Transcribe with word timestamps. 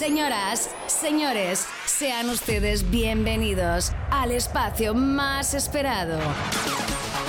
Señoras, 0.00 0.70
señores, 0.86 1.66
sean 1.84 2.30
ustedes 2.30 2.90
bienvenidos 2.90 3.92
al 4.10 4.32
espacio 4.32 4.94
más 4.94 5.52
esperado. 5.52 6.18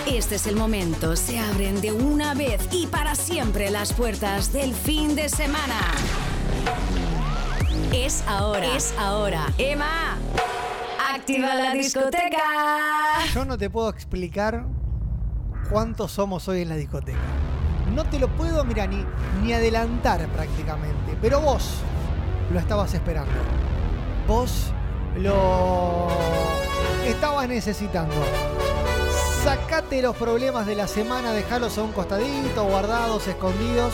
Este 0.08 0.36
es 0.36 0.48
el 0.48 0.56
momento, 0.56 1.18
se 1.18 1.38
abren 1.38 1.82
de 1.82 1.92
una 1.92 2.34
vez 2.34 2.70
y 2.72 2.88
para 2.88 3.16
siempre 3.16 3.72
las 3.72 3.92
puertas 3.92 4.54
del 4.54 4.74
fin 4.74 5.16
de 5.16 5.28
semana. 5.28 5.82
Es 7.92 8.24
ahora, 8.26 8.66
es 8.74 8.94
ahora. 8.98 9.48
Emma, 9.58 10.18
activa 11.14 11.54
la 11.54 11.74
discoteca. 11.74 12.40
Yo 13.34 13.44
no 13.44 13.58
te 13.58 13.70
puedo 13.70 13.90
explicar 13.90 14.66
cuántos 15.70 16.14
somos 16.14 16.48
hoy 16.48 16.62
en 16.62 16.70
la 16.70 16.78
discoteca. 16.78 17.20
No 17.94 18.06
te 18.06 18.18
lo 18.18 18.30
puedo, 18.30 18.64
mira, 18.64 18.88
ni, 18.88 19.06
ni 19.44 19.52
adelantar 19.52 20.26
prácticamente. 20.30 21.18
Pero 21.22 21.42
vos 21.42 21.82
lo 22.52 22.60
estabas 22.60 22.94
esperando. 22.94 23.32
Vos 24.28 24.72
lo 25.18 26.08
estabas 27.06 27.48
necesitando. 27.48 28.16
Sacate 29.44 30.02
los 30.02 30.16
problemas 30.16 30.68
de 30.68 30.76
la 30.76 30.88
semana, 30.88 31.34
dejalos 31.34 31.78
a 31.78 31.84
un 31.84 31.92
costadito, 31.92 32.64
guardados, 32.66 33.28
escondidos. 33.28 33.94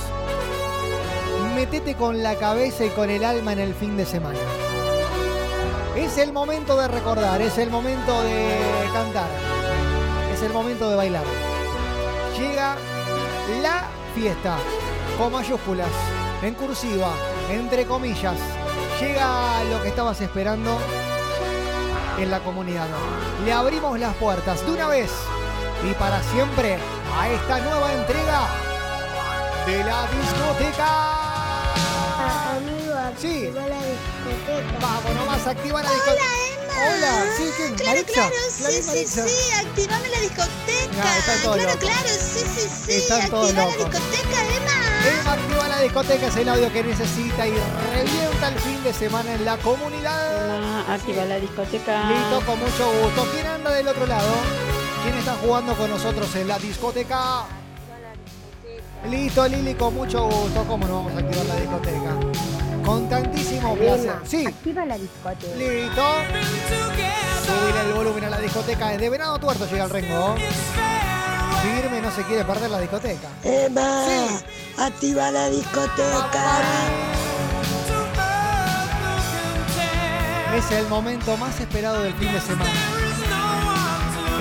Metete 1.55 1.95
con 1.95 2.21
la 2.21 2.35
cabeza 2.35 2.85
y 2.85 2.89
con 2.89 3.09
el 3.09 3.23
alma 3.23 3.53
en 3.53 3.59
el 3.59 3.73
fin 3.73 3.97
de 3.97 4.05
semana. 4.05 4.39
Es 5.95 6.17
el 6.17 6.31
momento 6.31 6.79
de 6.79 6.87
recordar, 6.87 7.41
es 7.41 7.57
el 7.57 7.71
momento 7.71 8.21
de 8.21 8.59
cantar, 8.93 9.27
es 10.31 10.41
el 10.43 10.53
momento 10.53 10.89
de 10.89 10.95
bailar. 10.95 11.23
Llega 12.37 12.75
la 13.63 13.87
fiesta 14.13 14.57
con 15.17 15.31
mayúsculas, 15.31 15.89
en 16.41 16.53
cursiva, 16.53 17.11
entre 17.49 17.85
comillas. 17.85 18.37
Llega 18.99 19.63
lo 19.65 19.81
que 19.81 19.89
estabas 19.89 20.19
esperando 20.21 20.77
en 22.17 22.31
la 22.31 22.39
comunidad. 22.39 22.87
Le 23.45 23.53
abrimos 23.53 23.99
las 23.99 24.15
puertas 24.15 24.65
de 24.65 24.71
una 24.71 24.87
vez 24.87 25.11
y 25.89 25.93
para 25.93 26.21
siempre 26.23 26.77
a 27.19 27.29
esta 27.29 27.59
nueva 27.59 27.93
entrega 27.93 28.47
de 29.65 29.83
la 29.83 30.07
discoteca. 30.07 31.13
Sí. 33.19 33.51
la 33.53 33.63
discoteca. 33.65 34.79
Vamos, 34.79 35.15
nomás 35.15 35.47
activa 35.47 35.81
la 35.81 35.89
discoteca. 35.89 36.23
Hola, 36.23 36.33
Emma. 36.53 36.95
Hola, 36.95 37.23
sí, 37.37 37.43
¿quién? 37.57 37.75
Claro, 37.75 37.91
¿Maritza? 37.91 38.13
claro, 38.13 38.35
sí, 38.49 38.63
sí, 38.81 38.87
Maritza. 38.87 39.27
sí, 39.27 39.51
activame 39.65 40.09
la 40.09 40.19
discoteca. 40.19 41.03
Ah, 41.03 41.17
claro, 41.41 41.57
locos. 41.57 41.75
claro, 41.77 42.09
sí, 42.09 42.43
sí, 42.55 42.69
sí, 42.85 43.13
activa 43.13 43.51
la 43.53 43.65
discoteca, 43.67 44.39
Emma. 44.55 45.56
Discoteca, 45.87 46.27
es 46.27 46.35
el 46.35 46.49
audio 46.49 46.71
que 46.71 46.83
necesita 46.83 47.47
y 47.47 47.53
revienta 47.93 48.49
el 48.49 48.59
fin 48.59 48.83
de 48.83 48.93
semana 48.93 49.33
en 49.33 49.45
la 49.45 49.57
comunidad. 49.57 50.59
Ah, 50.61 50.93
activa 50.93 51.23
la 51.25 51.39
discoteca. 51.39 52.09
Listo, 52.09 52.41
con 52.45 52.59
mucho 52.59 52.91
gusto. 53.01 53.27
¿Quién 53.33 53.47
anda 53.47 53.71
del 53.71 53.87
otro 53.87 54.05
lado? 54.05 54.27
¿Quién 55.03 55.15
está 55.17 55.35
jugando 55.35 55.73
con 55.75 55.89
nosotros 55.89 56.35
en 56.35 56.47
la 56.49 56.59
discoteca? 56.59 57.45
Listo, 59.09 59.47
Lili, 59.47 59.73
con 59.75 59.93
mucho 59.95 60.25
gusto. 60.25 60.65
¿Cómo 60.67 60.87
no 60.87 60.95
vamos 61.03 61.13
a 61.13 61.19
activar 61.19 61.45
la 61.45 61.55
discoteca? 61.55 62.15
Con 62.85 63.09
tantísimo 63.09 63.75
placer. 63.75 64.15
Sí, 64.25 64.45
Activa 64.45 64.85
la 64.85 64.97
discoteca. 64.97 65.55
listo. 65.55 66.03
Subir 67.45 67.75
el 67.85 67.93
volumen 67.93 68.23
a 68.25 68.29
la 68.29 68.39
discoteca. 68.39 68.89
Desde 68.89 69.09
Venado 69.09 69.39
Tuerto 69.39 69.65
llega 69.69 69.85
el 69.85 69.89
rengo. 69.89 70.35
Firme 71.61 72.01
no 72.01 72.11
se 72.11 72.23
quiere 72.23 72.43
perder 72.45 72.69
la 72.69 72.79
discoteca. 72.79 73.27
Emma, 73.43 74.05
Sí. 74.07 74.45
activa 74.77 75.31
la 75.31 75.49
discoteca. 75.49 76.61
Es 80.55 80.71
el 80.71 80.87
momento 80.87 81.37
más 81.37 81.59
esperado 81.59 82.01
del 82.01 82.13
fin 82.15 82.31
de 82.31 82.41
semana. 82.41 82.96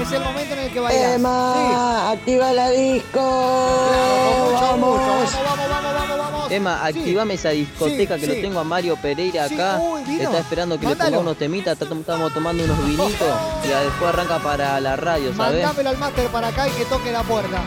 Es 0.02 0.12
el 0.12 0.22
momento 0.22 0.54
en 0.54 0.60
el 0.60 0.72
que 0.72 0.80
bailas. 0.80 1.14
Emma, 1.14 2.10
activa 2.12 2.52
la 2.52 2.70
disco. 2.70 3.88
Claro, 3.88 4.52
Vamos. 4.52 4.98
gusto. 5.00 5.38
Vamos, 5.44 5.68
vamos, 5.68 5.68
vamos, 5.70 6.08
vamos, 6.08 6.18
vamos. 6.32 6.50
Emma, 6.52 6.80
Sí. 6.92 6.98
activame 6.98 7.34
esa 7.34 7.48
discoteca 7.50 8.14
Sí, 8.14 8.20
que 8.20 8.26
sí. 8.26 8.36
lo 8.36 8.40
tengo 8.42 8.60
a 8.60 8.64
Mario 8.64 8.96
Pereira 8.96 9.48
Sí, 9.48 9.54
acá. 9.54 9.78
uy. 9.80 10.20
Está 10.20 10.38
esperando 10.38 10.78
que 10.78 10.86
Mándalo. 10.86 11.10
le 11.10 11.16
ponga 11.16 11.30
unos 11.30 11.38
temitas. 11.38 11.78
Estamos 11.80 12.32
tomando 12.34 12.62
unos 12.64 12.84
vinitos 12.84 13.28
y 13.64 13.68
después 13.68 14.08
arranca 14.10 14.38
para 14.38 14.78
la 14.80 14.96
radio, 14.96 15.34
¿sabes? 15.34 15.62
Mandámelo 15.64 15.90
al 15.90 15.98
máster 15.98 16.28
para 16.28 16.48
acá 16.48 16.68
y 16.68 16.70
que 16.72 16.84
toque 16.84 17.10
la 17.10 17.22
puerta. 17.22 17.58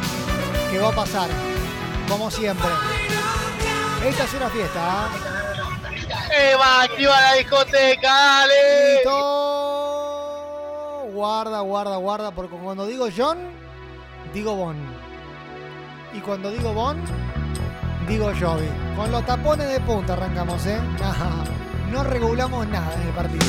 Que 0.72 0.80
va 0.80 0.90
a 0.90 0.96
pasar. 0.96 1.30
Como 2.08 2.30
siempre. 2.32 2.68
Esta 4.08 4.24
es 4.24 4.34
una 4.34 4.50
fiesta, 4.50 4.80
¿ah? 4.80 5.10
Eva, 6.54 6.84
activa 6.84 7.20
la 7.22 7.34
discoteca, 7.34 8.08
dale. 8.08 9.02
Guarda, 11.20 11.60
guarda, 11.60 11.98
guarda. 11.98 12.32
Porque 12.32 12.56
cuando 12.56 12.86
digo 12.88 13.08
John, 13.16 13.38
digo 14.34 14.56
Bon. 14.56 14.78
Y 16.14 16.22
cuando 16.22 16.50
digo 16.50 16.72
Bon, 16.72 16.96
digo 18.08 18.32
Jovi. 18.40 18.70
Con 18.96 19.12
los 19.12 19.26
tapones 19.26 19.68
de 19.68 19.82
punta 19.82 20.14
arrancamos, 20.14 20.66
¿eh? 20.66 20.80
No 21.92 22.06
regulamos 22.06 22.66
nada 22.70 22.94
en 22.94 23.02
el 23.02 23.14
partido. 23.14 23.46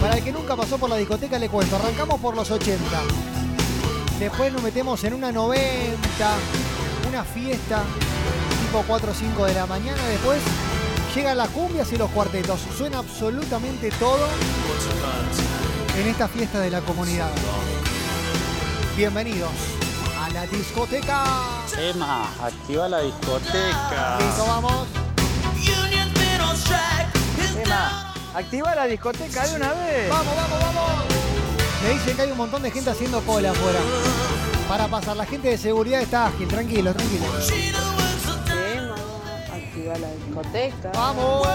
Para 0.00 0.18
el 0.18 0.22
que 0.22 0.30
nunca 0.30 0.54
pasó 0.54 0.78
por 0.78 0.88
la 0.88 0.96
discoteca, 0.96 1.36
le 1.36 1.48
cuento. 1.48 1.74
Arrancamos 1.74 2.20
por 2.20 2.36
los 2.36 2.48
80. 2.48 2.80
Después 4.20 4.52
nos 4.52 4.62
metemos 4.62 5.02
en 5.02 5.14
una 5.14 5.32
90. 5.32 5.96
Una 7.08 7.24
fiesta. 7.24 7.82
Tipo 8.66 8.84
4 8.86 9.10
o 9.10 9.14
5 9.14 9.46
de 9.46 9.54
la 9.54 9.66
mañana. 9.66 10.00
Después 10.06 10.38
llegan 11.14 11.36
las 11.36 11.48
cumbias 11.50 11.92
y 11.92 11.96
los 11.96 12.10
cuartetos. 12.10 12.60
Suena 12.76 12.98
absolutamente 12.98 13.90
todo 13.92 14.26
en 15.98 16.06
esta 16.08 16.28
fiesta 16.28 16.60
de 16.60 16.70
la 16.70 16.80
comunidad. 16.80 17.30
Bienvenidos 18.96 19.50
a 20.18 20.30
la 20.30 20.46
discoteca. 20.46 21.24
Emma, 21.78 22.28
activa 22.42 22.88
la 22.88 23.00
discoteca. 23.00 24.18
Listo, 24.20 24.46
vamos. 24.46 24.86
Emma, 27.62 28.14
activa 28.34 28.74
la 28.74 28.86
discoteca 28.86 29.46
de 29.46 29.56
una 29.56 29.72
vez. 29.74 30.08
Vamos, 30.08 30.36
vamos, 30.36 30.60
vamos. 30.60 31.04
Me 31.82 31.90
dicen 31.90 32.16
que 32.16 32.22
hay 32.22 32.30
un 32.30 32.38
montón 32.38 32.62
de 32.62 32.70
gente 32.70 32.90
haciendo 32.90 33.20
cola 33.22 33.50
afuera. 33.50 33.80
Para 34.68 34.88
pasar, 34.88 35.16
la 35.16 35.26
gente 35.26 35.48
de 35.48 35.58
seguridad 35.58 36.00
está 36.00 36.26
ágil, 36.28 36.48
tranquilo, 36.48 36.94
tranquilo. 36.94 37.26
La 39.84 39.94
discoteca. 39.98 40.92
Vamos. 40.94 41.46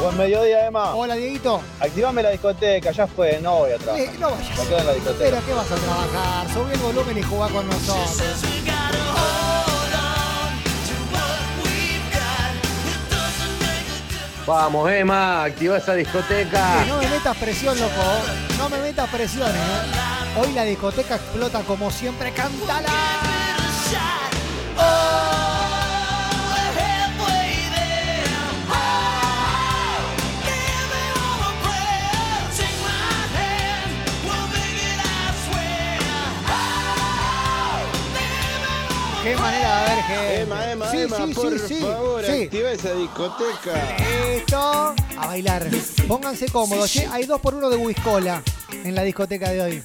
Buen 0.00 0.16
mediodía, 0.16 0.66
Emma. 0.66 0.94
Hola, 0.94 1.14
Dieguito. 1.16 1.60
Activame 1.80 2.22
la 2.22 2.30
discoteca, 2.30 2.92
ya 2.92 3.06
fue, 3.06 3.40
no 3.42 3.58
voy 3.58 3.72
a 3.72 3.76
trabajar. 3.76 4.06
Eh, 4.06 4.18
no 4.18 4.30
vayas. 4.30 4.58
Me 4.58 4.64
quedo 4.64 4.78
en 4.78 4.86
la 4.86 4.92
discoteca. 4.94 5.24
Pero 5.24 5.46
¿qué 5.46 5.52
vas 5.52 5.70
a 5.70 5.74
trabajar? 5.76 6.48
Subí 6.54 6.72
el 6.72 6.78
volumen 6.80 7.18
y 7.18 7.22
jugá 7.22 7.48
con 7.48 7.66
nosotros. 7.66 8.22
Vamos, 14.46 14.90
Emma, 14.90 15.44
activa 15.44 15.76
esa 15.76 15.94
discoteca. 15.94 16.84
Que 16.84 16.88
no 16.88 16.98
me 16.98 17.08
metas 17.08 17.36
presión, 17.36 17.78
loco. 17.78 18.02
No 18.56 18.68
me 18.70 18.78
metas 18.78 19.10
presión, 19.10 19.50
¿eh? 19.50 20.40
Hoy 20.40 20.52
la 20.52 20.62
discoteca 20.64 21.16
explota 21.16 21.60
como 21.62 21.90
siempre. 21.90 22.32
¡Cántala! 22.32 23.25
¡Qué 39.26 39.34
manera 39.38 39.80
de 39.80 39.88
ver 39.88 40.04
gente! 40.04 40.40
Emma, 40.42 40.70
Emma, 40.70 40.90
Sí, 40.92 40.98
Emma, 40.98 41.16
sí, 41.16 41.34
por 41.34 41.58
sí, 41.58 41.64
sí, 41.66 41.80
favor, 41.80 42.24
sí. 42.24 42.42
activa 42.44 42.70
esa 42.70 42.92
discoteca. 42.94 43.96
Esto, 44.32 44.94
a 45.18 45.26
bailar. 45.26 45.66
Pónganse 46.06 46.48
cómodos. 46.48 46.92
che. 46.92 47.08
Hay 47.10 47.26
dos 47.26 47.40
por 47.40 47.54
uno 47.56 47.68
de 47.68 47.76
Wiscola 47.76 48.40
en 48.84 48.94
la 48.94 49.02
discoteca 49.02 49.50
de 49.50 49.62
hoy. 49.62 49.82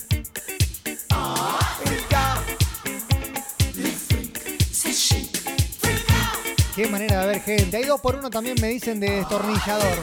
Qué 6.75 6.87
manera 6.87 7.21
de 7.21 7.27
ver 7.27 7.41
gente. 7.41 7.77
Hay 7.77 7.85
dos 7.85 7.99
por 7.99 8.17
uno 8.17 8.29
también 8.29 8.57
me 8.61 8.67
dicen 8.67 8.99
de 8.99 9.09
destornillador. 9.09 9.97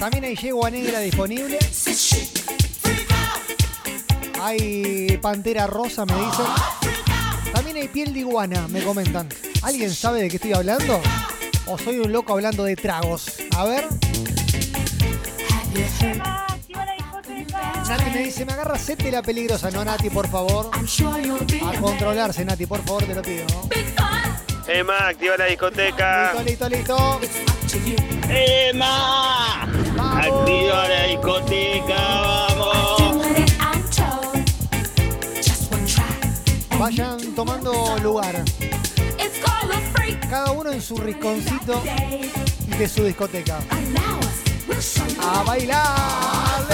También 0.00 0.24
hay 0.24 0.36
yegua 0.36 0.70
negra 0.70 1.00
disponible. 1.00 1.58
Hay 4.40 5.18
pantera 5.20 5.66
rosa, 5.66 6.06
me 6.06 6.14
dicen. 6.14 6.77
También 7.68 7.86
hay 7.86 7.92
piel 7.92 8.14
de 8.14 8.20
iguana, 8.20 8.66
me 8.68 8.82
comentan. 8.82 9.28
¿Alguien 9.60 9.92
sabe 9.92 10.22
de 10.22 10.30
qué 10.30 10.36
estoy 10.36 10.54
hablando? 10.54 11.02
¿O 11.66 11.76
soy 11.76 11.98
un 11.98 12.10
loco 12.10 12.32
hablando 12.32 12.64
de 12.64 12.76
tragos? 12.76 13.42
A 13.54 13.66
ver. 13.66 13.84
Nati 17.86 18.10
me 18.10 18.18
dice, 18.22 18.46
me 18.46 18.54
agarra 18.54 18.78
set 18.78 19.02
de 19.02 19.12
la 19.12 19.20
peligrosa. 19.20 19.70
No, 19.70 19.84
Nati, 19.84 20.08
por 20.08 20.26
favor. 20.28 20.70
A 20.74 21.78
controlarse, 21.78 22.42
Nati, 22.42 22.64
por 22.64 22.82
favor, 22.82 23.04
te 23.04 23.14
lo 23.14 23.20
pido. 23.20 23.44
Emma, 24.66 25.08
activa 25.08 25.36
la 25.36 25.44
discoteca. 25.44 26.32
Listo, 26.42 26.70
listo, 26.70 27.20
listo. 27.20 27.20
Emma, 28.30 29.68
Vamos. 29.94 30.26
activa 30.26 30.88
la 30.88 31.02
discoteca, 31.08 32.47
Vayan 36.78 37.18
tomando 37.34 37.98
lugar. 38.04 38.44
Cada 40.30 40.52
uno 40.52 40.70
en 40.70 40.80
su 40.80 40.96
rinconcito 40.96 41.82
de 42.78 42.88
su 42.88 43.02
discoteca. 43.02 43.58
A 45.20 45.42
bailar. 45.42 46.68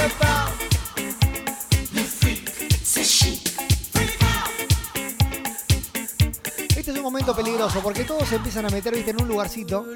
Este 6.77 6.91
es 6.91 6.97
un 6.99 7.03
momento 7.03 7.35
peligroso 7.35 7.81
porque 7.83 8.05
todos 8.05 8.29
se 8.29 8.37
empiezan 8.37 8.67
a 8.67 8.69
meter, 8.69 8.95
viste, 8.95 9.13
en 9.13 9.23
un 9.23 9.29
lugarcito. 9.29 9.87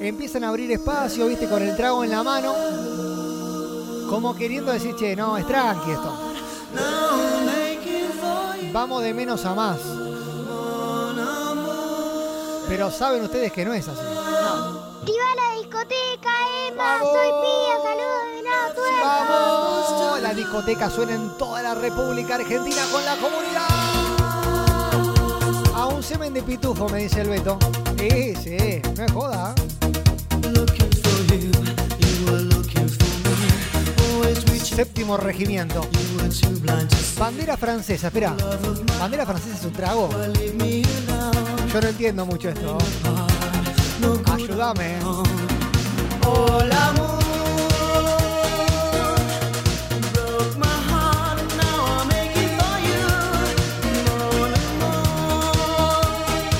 Empiezan 0.00 0.44
a 0.44 0.48
abrir 0.48 0.70
espacio, 0.72 1.26
viste, 1.26 1.46
con 1.50 1.62
el 1.62 1.76
trago 1.76 2.02
en 2.02 2.10
la 2.10 2.22
mano. 2.22 2.54
Como 4.08 4.34
queriendo 4.34 4.72
decir, 4.72 4.94
che, 4.96 5.14
no, 5.14 5.36
es 5.36 5.46
tranqui 5.46 5.90
esto. 5.90 6.23
Vamos 8.74 9.04
de 9.04 9.14
menos 9.14 9.44
a 9.44 9.54
más. 9.54 9.78
Pero 12.66 12.90
saben 12.90 13.22
ustedes 13.22 13.52
que 13.52 13.64
no 13.64 13.72
es 13.72 13.86
así. 13.86 14.00
Activa 14.00 15.24
la 15.36 15.58
discoteca, 15.60 16.32
Emma. 16.66 16.82
Vamos. 16.82 17.12
Soy 17.12 17.28
Pía. 17.40 17.76
Saludos 17.84 18.18
de 18.24 18.34
Venado 18.34 18.74
Tuerto. 18.74 18.98
¡Vamos! 19.04 20.22
La 20.22 20.34
discoteca 20.34 20.90
suena 20.90 21.14
en 21.14 21.38
toda 21.38 21.62
la 21.62 21.76
República 21.76 22.34
Argentina 22.34 22.82
con 22.90 23.04
la 23.04 23.14
comunidad. 23.14 23.68
A 25.76 25.86
un 25.86 26.02
semen 26.02 26.34
de 26.34 26.42
pitufo, 26.42 26.88
me 26.88 26.98
dice 27.04 27.20
el 27.20 27.28
Beto. 27.28 27.56
Sí, 27.96 28.34
sí, 28.34 28.82
no 28.96 29.04
es 29.04 29.12
joda. 29.12 29.54
Séptimo 34.74 35.16
regimiento. 35.16 35.88
Bandera 37.16 37.56
francesa, 37.56 38.08
espera. 38.08 38.34
¿Bandera 38.98 39.24
francesa 39.24 39.56
es 39.56 39.64
un 39.64 39.72
trago? 39.72 40.10
Yo 41.72 41.80
no 41.80 41.88
entiendo 41.88 42.26
mucho 42.26 42.48
esto. 42.48 42.78
Ayúdame. 44.32 44.96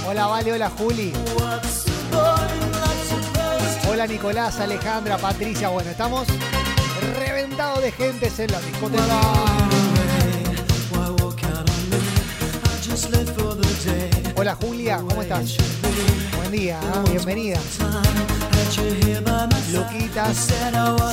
Hola 0.06 0.26
Vale, 0.28 0.52
hola 0.52 0.70
Juli. 0.70 1.12
Hola 3.88 4.06
Nicolás, 4.06 4.60
Alejandra, 4.60 5.18
Patricia. 5.18 5.68
Bueno, 5.68 5.90
estamos 5.90 6.26
reventados 7.44 7.82
de 7.82 7.92
gentes 7.92 8.38
en 8.38 8.50
la 8.52 8.60
discoteca. 8.60 9.04
Hola 14.36 14.56
Julia, 14.60 14.96
¿cómo 15.06 15.22
estás? 15.22 15.56
Buen 16.36 16.50
día, 16.50 16.80
¿ah? 16.82 17.04
bienvenida. 17.10 17.60
Luquitas, 19.72 20.48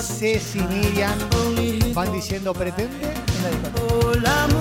Ceci, 0.03 0.59
Miriam 0.59 1.13
van 1.93 2.13
diciendo 2.13 2.53
pretende 2.53 3.07
en 3.07 3.43
la 3.43 3.49
discoteca. 3.49 4.60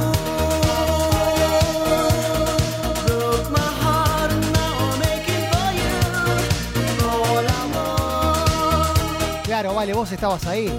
Claro, 9.61 9.75
vale, 9.75 9.93
vos 9.93 10.11
estabas 10.11 10.47
ahí, 10.47 10.75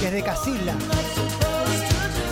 desde 0.00 0.22
Casilla, 0.22 0.72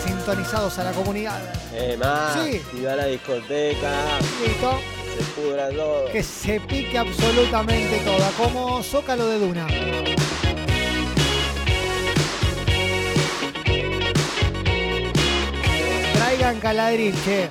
sintonizados 0.06 0.79
a 0.79 0.84
la 0.84 0.93
comunidad. 0.93 1.40
Emma, 1.76 2.34
Sí. 2.34 2.58
activa 2.64 2.94
la 2.94 3.06
discoteca. 3.06 3.90
Listo, 4.46 4.79
Se 5.19 5.25
pudra 5.40 5.70
todo. 5.70 6.05
que 6.12 6.23
se 6.23 6.61
pique 6.61 6.96
absolutamente 6.96 7.99
toda, 8.05 8.31
como 8.38 8.81
zócalo 8.84 9.26
de 9.26 9.38
duna. 9.40 9.67
Traigan 16.14 16.61
caladril, 16.61 17.14
che, 17.25 17.49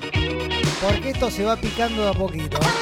porque 0.80 1.10
esto 1.10 1.30
se 1.30 1.44
va 1.44 1.56
picando 1.56 2.02
de 2.04 2.10
a 2.10 2.12
poquito. 2.12 2.58
¿eh? 2.58 2.81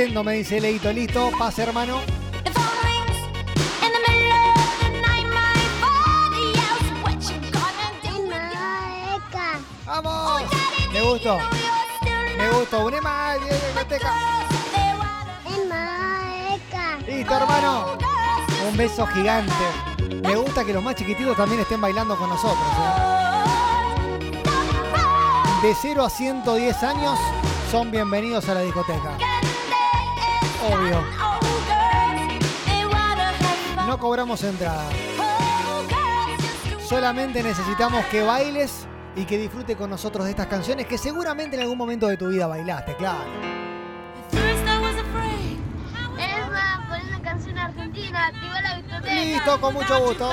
Yendo, 0.00 0.24
me 0.24 0.32
dice 0.32 0.58
Leito, 0.58 0.90
listo, 0.94 1.30
pase 1.38 1.62
hermano. 1.62 2.00
¡Vamos! 9.84 10.42
Me 10.90 11.02
gustó, 11.02 11.38
me 12.38 12.48
gustó. 12.48 12.86
Une 12.86 12.98
más, 13.02 13.36
discoteca. 13.44 14.14
Emma, 15.44 16.54
Eka. 16.54 16.98
Listo, 17.06 17.36
hermano. 17.36 17.98
Un 18.70 18.76
beso 18.78 19.06
gigante. 19.08 19.52
Me 20.22 20.34
gusta 20.34 20.64
que 20.64 20.72
los 20.72 20.82
más 20.82 20.94
chiquititos 20.94 21.36
también 21.36 21.60
estén 21.60 21.78
bailando 21.78 22.16
con 22.16 22.30
nosotros. 22.30 22.66
¿eh? 22.78 24.32
De 25.60 25.74
0 25.74 26.04
a 26.04 26.08
110 26.08 26.82
años 26.84 27.18
son 27.70 27.90
bienvenidos 27.90 28.48
a 28.48 28.54
la 28.54 28.62
discoteca. 28.62 29.29
Obvio. 30.72 31.04
No 33.86 33.98
cobramos 33.98 34.42
entrada. 34.44 34.84
Solamente 36.88 37.42
necesitamos 37.42 38.04
que 38.06 38.22
bailes 38.22 38.86
y 39.16 39.24
que 39.24 39.38
disfrutes 39.38 39.76
con 39.76 39.90
nosotros 39.90 40.24
de 40.24 40.30
estas 40.30 40.46
canciones 40.46 40.86
que 40.86 40.98
seguramente 40.98 41.56
en 41.56 41.62
algún 41.62 41.78
momento 41.78 42.06
de 42.08 42.16
tu 42.16 42.28
vida 42.28 42.46
bailaste, 42.46 42.96
claro. 42.96 43.24
Emma, 46.18 46.86
pon 46.88 47.00
una 47.08 47.22
canción 47.22 47.58
argentina. 47.58 48.26
Activa 48.26 48.60
la 48.60 48.76
discoteca. 48.76 49.14
Listo, 49.14 49.60
con 49.60 49.74
mucho 49.74 50.00
gusto. 50.00 50.30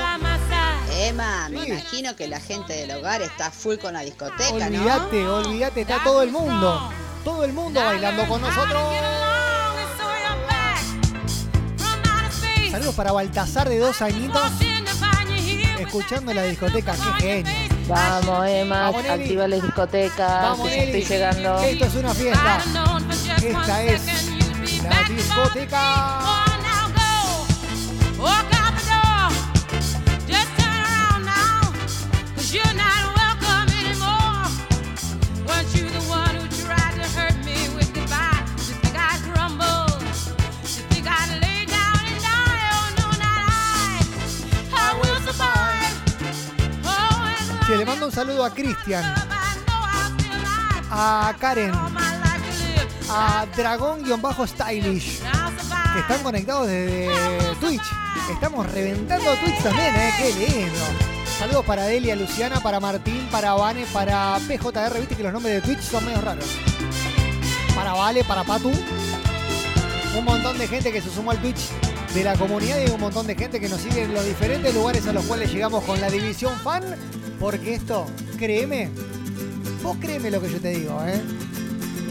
Emma, 1.00 1.48
me 1.50 1.62
Sí. 1.62 1.72
imagino 1.72 2.16
que 2.16 2.28
la 2.28 2.40
gente 2.40 2.74
del 2.74 2.92
hogar 2.92 3.22
está 3.22 3.52
full 3.52 3.78
con 3.78 3.94
la 3.94 4.02
discoteca, 4.02 4.70
¿no? 4.70 4.78
Olvídate, 4.82 5.28
olvídate, 5.28 5.82
está 5.82 6.04
todo 6.04 6.22
el 6.24 6.32
mundo. 6.32 6.92
Todo 7.24 7.44
el 7.44 7.54
mundo 7.54 7.84
bailando 7.84 8.28
con 8.28 8.42
nosotros. 8.42 8.84
Saludos 12.78 12.94
para 12.94 13.12
Baltasar 13.12 13.68
de 13.70 13.80
dos 13.80 14.04
añitos. 14.04 14.40
Escuchando 15.80 16.32
la 16.32 16.44
discoteca, 16.44 16.94
qué 17.18 17.44
genio. 17.44 17.76
Vamos, 17.88 18.48
Emma, 18.48 18.82
Vamos, 18.92 19.02
Nelly. 19.02 19.24
activa 19.24 19.48
la 19.48 19.56
discoteca. 19.56 20.28
Vamos, 20.28 20.70
que 20.70 20.76
ya 20.76 20.86
Nelly. 20.86 21.02
estoy 21.02 21.18
llegando. 21.18 21.60
Esto 21.64 21.86
es 21.86 21.96
una 21.96 22.14
fiesta. 22.14 22.62
Esta 23.42 23.84
es 23.84 24.02
la 24.84 25.04
discoteca. 25.10 26.37
Un 48.08 48.14
saludo 48.14 48.46
a 48.46 48.54
Cristian, 48.54 49.04
a 50.90 51.36
Karen, 51.38 51.74
a 53.10 53.46
Dragón-Stylish, 53.58 55.20
que 55.20 56.00
están 56.00 56.24
conectados 56.24 56.68
desde 56.68 57.10
Twitch. 57.60 57.84
Estamos 58.32 58.72
reventando 58.72 59.34
Twitch 59.44 59.62
también, 59.62 59.94
¿eh? 59.94 60.14
Qué 60.18 60.34
lindo. 60.34 60.80
Saludos 61.38 61.66
para 61.66 61.84
Delia, 61.84 62.16
Luciana, 62.16 62.62
para 62.62 62.80
Martín, 62.80 63.28
para 63.30 63.54
Vane, 63.56 63.86
para 63.92 64.40
PJR. 64.48 65.00
Viste 65.00 65.16
que 65.18 65.24
los 65.24 65.34
nombres 65.34 65.56
de 65.56 65.62
Twitch 65.62 65.82
son 65.82 66.06
medio 66.06 66.22
raros. 66.22 66.46
Para 67.76 67.92
Vale, 67.92 68.24
para 68.24 68.46
Patu. 68.46 68.72
Un 70.18 70.24
montón 70.24 70.58
de 70.58 70.66
gente 70.70 70.94
que 70.94 71.02
se 71.02 71.10
sumó 71.10 71.32
al 71.32 71.42
Twitch 71.42 71.72
de 72.14 72.24
la 72.24 72.36
comunidad 72.36 72.80
y 72.88 72.90
un 72.90 73.02
montón 73.02 73.28
de 73.28 73.36
gente 73.36 73.60
que 73.60 73.68
nos 73.68 73.82
sigue 73.82 74.04
en 74.04 74.14
los 74.14 74.24
diferentes 74.24 74.74
lugares 74.74 75.06
a 75.08 75.14
los 75.14 75.26
cuales 75.26 75.52
llegamos 75.52 75.84
con 75.84 76.00
la 76.00 76.10
división 76.10 76.58
fan 76.60 76.96
Porque 77.40 77.76
esto, 77.76 78.06
créeme, 78.38 78.90
vos 79.84 79.98
créeme 80.00 80.32
lo 80.32 80.42
que 80.42 80.50
yo 80.50 80.60
te 80.60 80.70
digo, 80.70 81.00
¿eh? 81.06 81.22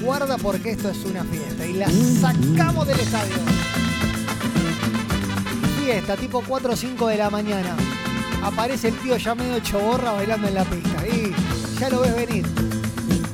Guarda 0.03 0.37
porque 0.39 0.71
esto 0.71 0.91
es 0.91 1.05
una 1.05 1.25
fiesta 1.25 1.67
y 1.67 1.73
la 1.73 1.89
sacamos 2.21 2.87
del 2.87 3.01
estadio. 3.01 3.35
Fiesta, 5.83 6.17
tipo 6.17 6.43
4 6.47 6.73
o 6.73 6.77
5 6.77 7.09
de 7.09 7.17
la 7.17 7.31
mañana. 7.31 7.77
Aparece 8.43 8.89
el 8.89 8.95
tío 8.99 9.17
ya 9.17 9.35
medio 9.35 9.59
choborra 9.61 10.13
bailando 10.13 10.47
en 10.47 10.55
la 10.55 10.65
pista. 10.65 11.07
Y 11.09 11.33
ya 11.81 11.91
lo 11.91 12.03
ves 12.03 12.15
venir. 12.15 12.66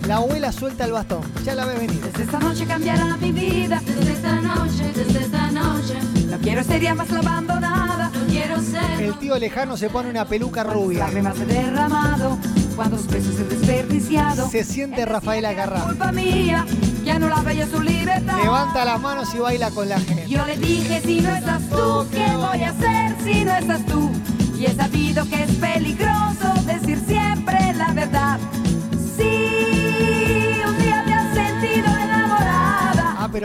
La 0.07 0.17
abuela 0.17 0.51
suelta 0.51 0.85
el 0.85 0.93
bastón. 0.93 1.23
Ya 1.45 1.55
la 1.55 1.65
ves 1.65 1.79
venir. 1.79 2.01
Desde 2.01 2.25
esta 2.25 2.39
noche 2.39 2.67
cambiará 2.67 3.17
mi 3.19 3.33
vida, 3.33 3.81
desde 3.87 4.13
esta 4.13 4.41
noche, 4.41 4.93
desde 4.95 5.21
esta 5.21 5.51
noche. 5.51 5.95
No 6.29 6.39
quiero 6.39 6.65
ser 6.65 6.95
más 6.95 7.11
la 7.11 7.19
abandonada, 7.21 8.11
no 8.13 8.27
quiero 8.27 8.61
ser. 8.61 9.01
El 9.01 9.15
tío 9.19 9.39
lejano 9.39 9.77
se 9.77 9.89
pone 9.91 10.11
una 10.11 10.25
peluca 10.25 10.65
rubia. 10.65 11.01
Lágrimas 11.01 11.39
he 11.39 11.47
derramado, 11.47 12.37
cuántos 12.75 13.07
besos 13.07 13.39
he 13.39 13.45
desperdiciado. 13.45 14.49
Se 14.49 14.65
siente 14.65 15.05
Rafaela 15.07 15.55
Carrá. 15.55 15.83
Culpa 15.83 16.11
mía, 16.11 16.67
ya 17.05 17.19
no 17.19 17.29
la 17.29 17.41
veía 17.43 17.67
su 17.69 17.81
libertad. 17.81 18.43
Levanta 18.43 18.85
las 18.85 19.01
manos 19.01 19.33
y 19.35 19.39
baila 19.39 19.71
con 19.71 19.89
la 19.89 20.01
gente. 20.01 20.29
Yo 20.29 20.45
le 20.47 20.57
dije, 20.57 21.01
si 21.01 21.21
no 21.21 21.35
estás 21.35 21.63
tú, 21.69 22.07
¿qué 22.11 22.27
voy 22.37 22.63
a 22.63 22.71
hacer 22.71 23.17
si 23.23 23.45
no 23.45 23.55
estás 23.55 23.87
tú? 23.87 24.11
Y 24.59 24.67
he 24.67 24.75
sabido 24.75 25.25
que 25.29 25.43
es 25.45 25.61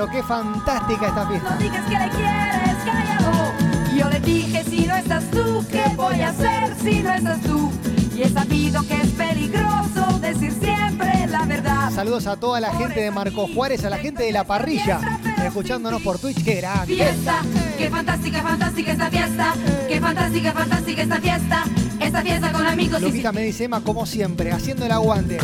pero 0.08 0.12
qué 0.12 0.24
fantástica 0.28 1.08
esta 1.08 1.24
No 1.24 1.30
fiesta. 1.30 1.58
digas 1.58 1.86
que 1.86 2.00
le 2.00 2.10
quieres, 2.10 2.78
callado. 2.86 3.54
Yo 3.96 4.10
le 4.10 4.20
dije, 4.20 4.64
si 4.70 4.86
no 4.88 4.96
estás 4.96 5.24
tú, 5.32 5.66
¿qué 5.72 5.84
voy 5.96 6.22
a 6.22 6.30
hacer 6.30 6.76
si 6.82 7.02
no 7.02 7.14
estás 7.14 7.42
tú? 7.42 7.72
Y 8.16 8.24
he 8.24 8.30
sabido 8.30 8.86
que 8.88 8.96
es 9.02 9.08
peligroso 9.12 10.20
decir 10.20 10.52
siempre 10.60 11.28
la 11.28 11.46
verdad. 11.46 11.92
Saludos 11.92 12.28
a 12.28 12.36
toda 12.38 12.60
la 12.60 12.74
gente 12.74 13.02
de 13.02 13.12
Marco 13.12 13.48
Juárez, 13.54 13.84
a 13.86 13.90
la 13.90 13.98
gente 13.98 14.24
de 14.24 14.32
la 14.32 14.44
parrilla, 14.44 15.00
escuchándonos 15.46 16.02
por 16.02 16.18
Twitch. 16.20 16.44
Qué 16.44 16.56
grande. 16.56 16.96
Fiesta, 16.96 17.42
qué 17.78 17.90
fantástica, 17.90 18.42
fantástica 18.42 18.92
esta 18.92 19.10
fiesta. 19.10 19.54
Qué 19.88 20.00
fantástica, 20.02 20.52
fantástica 20.52 21.02
esta 21.04 21.20
fiesta. 21.22 21.64
Esta 22.00 22.22
fiesta 22.22 22.52
con 22.52 22.66
amigos 22.66 23.02
y 23.02 23.06
Luquita 23.06 23.32
me 23.32 23.42
dice 23.42 23.66
Emma, 23.66 23.82
como 23.82 24.06
siempre, 24.06 24.52
haciendo 24.52 24.86
el 24.86 24.92
aguante. 24.92 25.38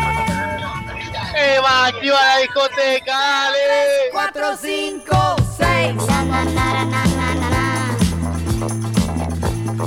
Eva, 1.38 1.86
activa 1.86 2.16
la 2.16 2.38
discoteca, 2.38 3.12
dale. 3.12 4.10
4, 4.12 4.56
5, 4.56 5.36
6. 5.58 5.94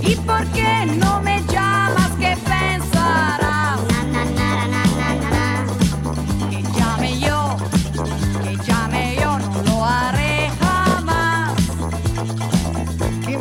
¿Y 0.01 0.15
por 0.15 0.45
qué 0.51 0.85
no 0.97 1.21
me 1.21 1.41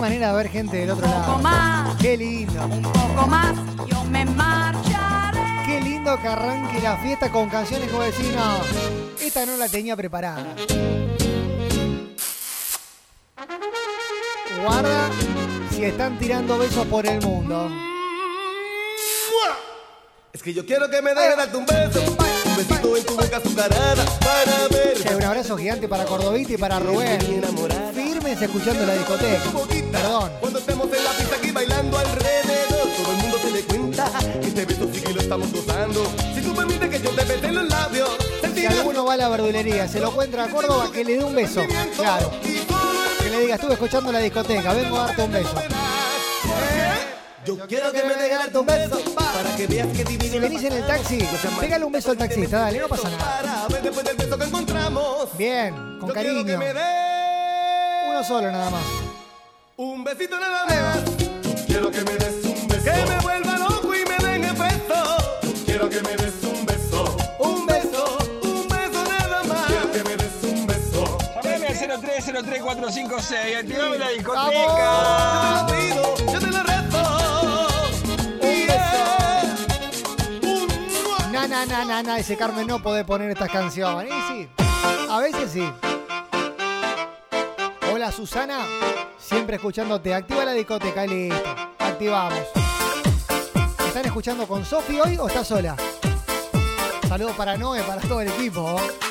manera 0.08 0.28
de 0.28 0.36
ver 0.38 0.48
gente 0.48 0.76
del 0.78 0.90
otro 0.92 1.06
Un 1.06 1.12
poco 1.12 1.26
lado. 1.26 1.38
más, 1.40 1.96
Qué 1.96 2.16
lindo. 2.16 2.64
un 2.64 2.82
poco 2.82 3.26
más, 3.26 3.54
yo 3.86 4.04
me 4.04 4.24
marcharé. 4.24 5.38
Qué 5.66 5.80
lindo 5.82 6.18
que 6.20 6.28
arranque 6.28 6.80
la 6.80 6.96
fiesta 6.96 7.30
con 7.30 7.50
canciones 7.50 7.90
como 7.90 8.04
decir, 8.04 8.34
no, 8.34 8.56
esta 9.20 9.44
no 9.44 9.58
la 9.58 9.68
tenía 9.68 9.94
preparada. 9.96 10.46
Guarda 14.64 15.10
si 15.70 15.84
están 15.84 16.18
tirando 16.18 16.56
besos 16.56 16.86
por 16.86 17.06
el 17.06 17.20
mundo. 17.20 17.70
Es 20.32 20.42
que 20.42 20.54
yo 20.54 20.64
quiero 20.64 20.88
que 20.88 21.02
me 21.02 21.12
dejes 21.14 21.36
darte 21.36 21.56
un 21.56 21.66
beso, 21.66 22.00
un 22.46 22.56
besito 22.56 22.96
en 22.96 23.04
tu 23.04 23.14
boca 23.16 23.36
azucarada 23.38 24.04
para 24.20 24.68
ver. 24.70 25.16
Un 25.16 25.22
abrazo 25.24 25.56
gigante 25.56 25.86
para 25.88 26.04
Cordovita 26.04 26.52
y 26.52 26.56
para 26.56 26.78
Rubén. 26.78 27.18
Firmes 28.28 28.42
escuchando 28.42 28.84
la 28.84 28.94
discoteca. 28.94 29.42
Perdón. 29.90 30.30
Cuando 30.40 30.58
estemos 30.58 30.86
en 30.92 31.04
la 31.04 31.10
pista 31.12 31.36
aquí 31.36 31.50
bailando 31.50 31.96
alrededor, 31.96 32.88
todo 32.96 33.12
el 33.12 33.22
mundo 33.22 33.38
se 33.42 33.52
dé 33.52 33.62
cuenta 33.62 34.10
que 34.40 34.48
este 34.48 34.64
beso 34.66 34.88
sí 34.92 35.00
que 35.00 35.14
lo 35.14 35.20
estamos 35.22 35.50
gozando. 35.50 36.04
Si 36.34 36.42
tú 36.42 36.54
permites 36.54 36.90
que 36.90 37.00
yo 37.00 37.10
te 37.10 37.24
bese 37.24 37.46
en 37.46 37.54
los 37.54 37.68
labios, 37.68 38.10
Si 38.54 38.66
alguno 38.66 39.06
va 39.06 39.14
a 39.14 39.16
la 39.16 39.28
verdulería, 39.30 39.88
se 39.88 39.98
lo 40.00 40.08
encuentra 40.08 40.44
a 40.44 40.48
Córdoba, 40.48 40.90
que 40.92 41.04
le 41.04 41.16
dé 41.16 41.24
un 41.24 41.34
beso. 41.34 41.62
Claro. 41.96 42.30
Que 43.22 43.30
le 43.30 43.40
diga, 43.40 43.54
estuve 43.54 43.72
escuchando 43.72 44.12
la 44.12 44.18
discoteca, 44.18 44.74
vengo 44.74 44.98
a 44.98 45.06
darte 45.06 45.22
un 45.22 45.32
beso. 45.32 45.54
Yo 47.46 47.58
quiero 47.66 47.92
que 47.92 48.02
me 48.02 48.14
dejes 48.14 48.38
darte 48.38 48.58
un 48.58 48.66
beso 48.66 49.00
para 49.14 49.56
que 49.56 49.66
veas 49.66 49.88
que 49.88 50.04
divino 50.04 50.32
Si 50.34 50.38
venís 50.38 50.64
en 50.64 50.72
el 50.74 50.86
taxi, 50.86 51.26
pégale 51.58 51.84
un 51.86 51.92
beso 51.92 52.10
al 52.10 52.18
taxista, 52.18 52.58
dale, 52.60 52.78
no 52.78 52.88
pasa 52.88 53.08
nada. 53.08 53.66
Bien, 55.38 55.98
con 55.98 56.10
cariño. 56.10 56.58
Uno 58.18 58.26
solo 58.26 58.50
nada 58.50 58.68
más. 58.68 58.82
un 59.76 60.02
besito 60.02 60.40
nada 60.40 60.66
más. 60.66 60.98
Quiero 61.68 61.88
que 61.88 62.00
me 62.00 62.16
des 62.16 62.44
un 62.46 62.66
beso. 62.66 62.82
Que 62.82 63.06
me 63.06 63.18
vuelva 63.20 63.58
loco 63.58 63.94
y 63.94 64.04
me 64.04 64.16
den 64.26 64.42
efecto. 64.42 64.94
Quiero 65.64 65.88
que 65.88 66.02
me 66.02 66.16
des 66.16 66.34
un 66.42 66.66
beso. 66.66 67.16
Un 67.38 67.64
beso, 67.64 68.18
un 68.42 68.66
beso 68.66 69.04
nada 69.04 69.44
más. 69.44 69.66
Quiero 69.68 69.92
que 69.92 70.02
me 70.02 70.16
des 70.16 70.42
un 70.42 70.66
beso. 70.66 71.18
Llámame 71.44 71.66
al 71.68 71.76
0303456, 71.76 73.56
activame 73.56 73.98
la 73.98 74.06
Yo 74.10 74.16
discoteca. 74.16 75.66
te 75.68 75.74
lo 75.76 75.78
pido, 75.78 76.32
yo 76.32 76.38
te 76.40 76.46
lo 76.48 76.62
reto. 76.64 77.68
Yeah. 78.42 79.54
Un 80.42 80.66
mua. 80.66 81.18
Na, 81.30 81.46
na, 81.46 81.64
na, 81.66 81.84
na, 81.84 82.02
na, 82.02 82.18
ese 82.18 82.36
Carmen 82.36 82.66
no 82.66 82.82
puede 82.82 83.04
poner 83.04 83.30
estas 83.30 83.48
canciones. 83.48 84.10
Y 84.10 84.32
sí, 84.32 84.48
a 85.08 85.20
veces 85.20 85.52
sí. 85.52 85.72
Hola 87.98 88.12
Susana, 88.12 88.64
siempre 89.18 89.56
escuchándote. 89.56 90.14
Activa 90.14 90.44
la 90.44 90.52
discoteca 90.52 91.04
listo. 91.04 91.42
Activamos. 91.80 92.44
¿Están 93.88 94.04
escuchando 94.06 94.46
con 94.46 94.64
Sofi 94.64 95.00
hoy 95.00 95.16
o 95.16 95.26
estás 95.26 95.48
sola? 95.48 95.74
Saludos 97.08 97.34
para 97.34 97.56
Noé, 97.56 97.82
para 97.82 98.00
todo 98.02 98.20
el 98.20 98.28
equipo. 98.28 98.76
Para, 98.76 99.07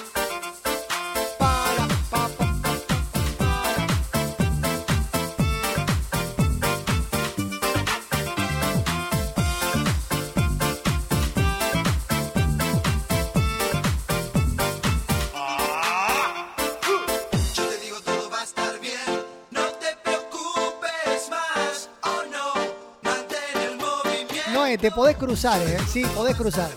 Noé, 24.78 24.90
te 24.90 24.92
podés 24.92 25.18
cruzar, 25.18 25.62
¿eh? 25.62 25.78
Sí, 25.92 26.04
podés 26.16 26.36
cruzar. 26.36 26.70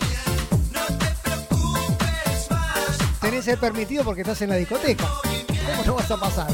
Tenés 3.21 3.47
el 3.49 3.59
permitido 3.59 4.05
porque 4.05 4.23
estás 4.23 4.41
en 4.43 4.51
la 4.51 4.57
discoteca. 4.57 5.07
¿Cómo 5.67 5.85
no 5.85 5.95
vas 5.95 6.11
a 6.11 6.17
pasar? 6.17 6.49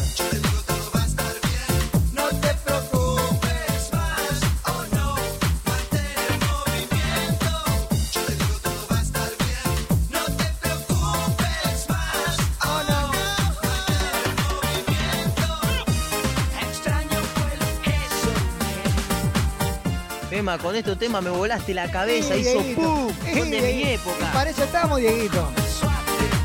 Con 20.47 20.77
estos 20.77 20.97
temas 20.97 21.25
me 21.25 21.31
volaste 21.31 21.75
la 21.75 21.91
cabeza, 21.91 22.35
Sí, 22.35 22.41
hizo 22.41 22.53
Dieguito. 22.53 22.81
¡pum! 22.81 23.13
Sí, 23.25 23.39
Son 23.41 23.51
de 23.51 23.61
mi 23.61 23.83
época. 23.83 24.33
Para 24.33 24.51
eso 24.51 24.63
estamos, 24.63 25.01
Dieguito. 25.01 25.49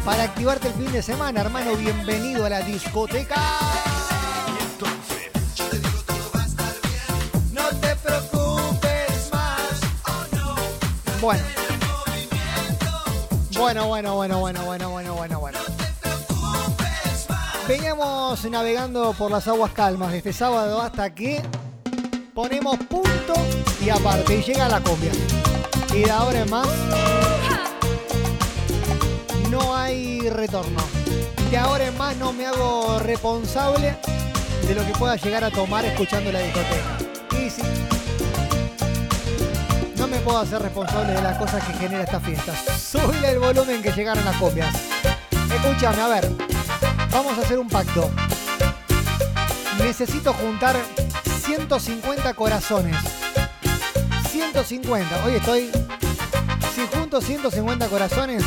Para 0.03 0.23
activarte 0.23 0.69
el 0.69 0.73
fin 0.73 0.91
de 0.91 1.03
semana, 1.03 1.41
hermano, 1.41 1.75
bienvenido 1.75 2.43
a 2.45 2.49
la 2.49 2.61
discoteca. 2.61 3.35
No 7.53 7.67
te 7.79 7.95
preocupes 7.97 9.29
más. 9.31 9.79
Bueno. 11.21 11.43
Bueno, 13.51 13.85
bueno, 13.85 14.15
bueno, 14.15 14.39
bueno, 14.39 14.65
bueno, 14.65 14.89
bueno, 14.89 15.13
bueno, 15.13 15.39
bueno. 15.39 15.59
Veníamos 17.67 18.43
navegando 18.45 19.13
por 19.13 19.29
las 19.29 19.47
aguas 19.47 19.71
calmas 19.73 20.11
de 20.11 20.17
este 20.17 20.33
sábado 20.33 20.81
hasta 20.81 21.13
que 21.13 21.43
ponemos 22.33 22.77
punto 22.77 23.33
y 23.83 23.89
aparte 23.89 24.37
y 24.37 24.43
llega 24.43 24.69
la 24.69 24.79
cumbia. 24.81 25.11
Y 25.93 26.01
de 26.01 26.11
ahora 26.11 26.39
en 26.39 26.49
más 26.49 26.67
no 29.49 29.75
hay 29.75 30.29
retorno. 30.29 30.81
De 31.49 31.57
ahora 31.57 31.85
en 31.85 31.97
más 31.97 32.15
no 32.17 32.31
me 32.31 32.45
hago 32.45 32.99
responsable 32.99 33.97
de 34.67 34.75
lo 34.75 34.85
que 34.85 34.93
pueda 34.93 35.15
llegar 35.17 35.43
a 35.43 35.51
tomar 35.51 35.83
escuchando 35.85 36.31
la 36.31 36.39
discoteca. 36.39 36.97
Y 37.37 37.49
sí. 37.49 37.61
No 39.97 40.07
me 40.07 40.17
puedo 40.19 40.39
hacer 40.39 40.61
responsable 40.61 41.13
de 41.13 41.21
las 41.21 41.37
cosas 41.37 41.63
que 41.65 41.73
genera 41.73 42.03
esta 42.03 42.19
fiesta. 42.19 42.53
Subile 42.77 43.31
el 43.31 43.39
volumen 43.39 43.81
que 43.81 43.91
llegaron 43.91 44.23
las 44.23 44.37
copias. 44.37 44.73
Escúchame, 45.53 46.01
a 46.01 46.07
ver. 46.07 46.31
Vamos 47.11 47.37
a 47.37 47.41
hacer 47.41 47.59
un 47.59 47.67
pacto. 47.67 48.09
Necesito 49.77 50.33
juntar 50.33 50.77
150 51.51 52.33
corazones. 52.33 52.95
150. 54.29 55.25
Hoy 55.25 55.33
estoy. 55.33 55.69
Si 56.73 56.81
junto 56.95 57.19
150 57.19 57.89
corazones, 57.89 58.41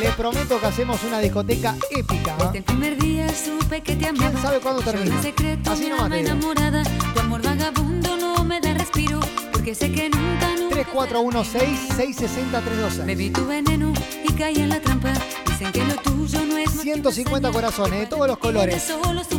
les 0.00 0.12
prometo 0.16 0.58
que 0.58 0.66
hacemos 0.66 1.00
una 1.04 1.20
discoteca 1.20 1.76
épica. 1.88 2.34
¿ah? 2.40 2.46
Desde 2.46 2.58
el 2.58 2.64
primer 2.64 2.98
día 2.98 3.28
supe 3.28 3.80
que 3.80 3.94
te 3.94 4.08
amaba. 4.08 4.28
¿Quién 4.30 4.42
sabe 4.42 4.58
cuándo 4.58 4.82
termina? 4.82 5.22
secreto 5.22 5.70
Así 5.70 5.88
nomás 5.88 6.06
alma 6.06 6.16
te 6.16 6.22
digo. 6.22 6.34
enamorada. 6.34 6.82
Tu 7.14 7.20
amor 7.20 7.42
vagabundo 7.42 8.16
no 8.16 8.42
me 8.42 8.60
da 8.60 8.74
respiro. 8.74 9.20
Porque 9.52 9.76
sé 9.76 9.92
que 9.92 10.10
nunca, 10.10 10.48
nunca 10.58 10.84
3416-660-326. 10.84 13.04
Bebí 13.06 13.30
tu 13.30 13.46
veneno 13.46 13.92
y 14.24 14.32
caí 14.32 14.56
en 14.56 14.70
la 14.70 14.80
trampa. 14.80 15.12
Dicen 15.46 15.70
que 15.70 15.84
lo 15.84 15.94
tuyo 15.94 16.44
no 16.44 16.58
es 16.58 16.66
más 16.74 16.78
que 16.78 16.82
150 16.92 17.52
corazones 17.52 18.00
de 18.00 18.06
todos 18.06 18.26
los 18.26 18.38
colores, 18.38 18.92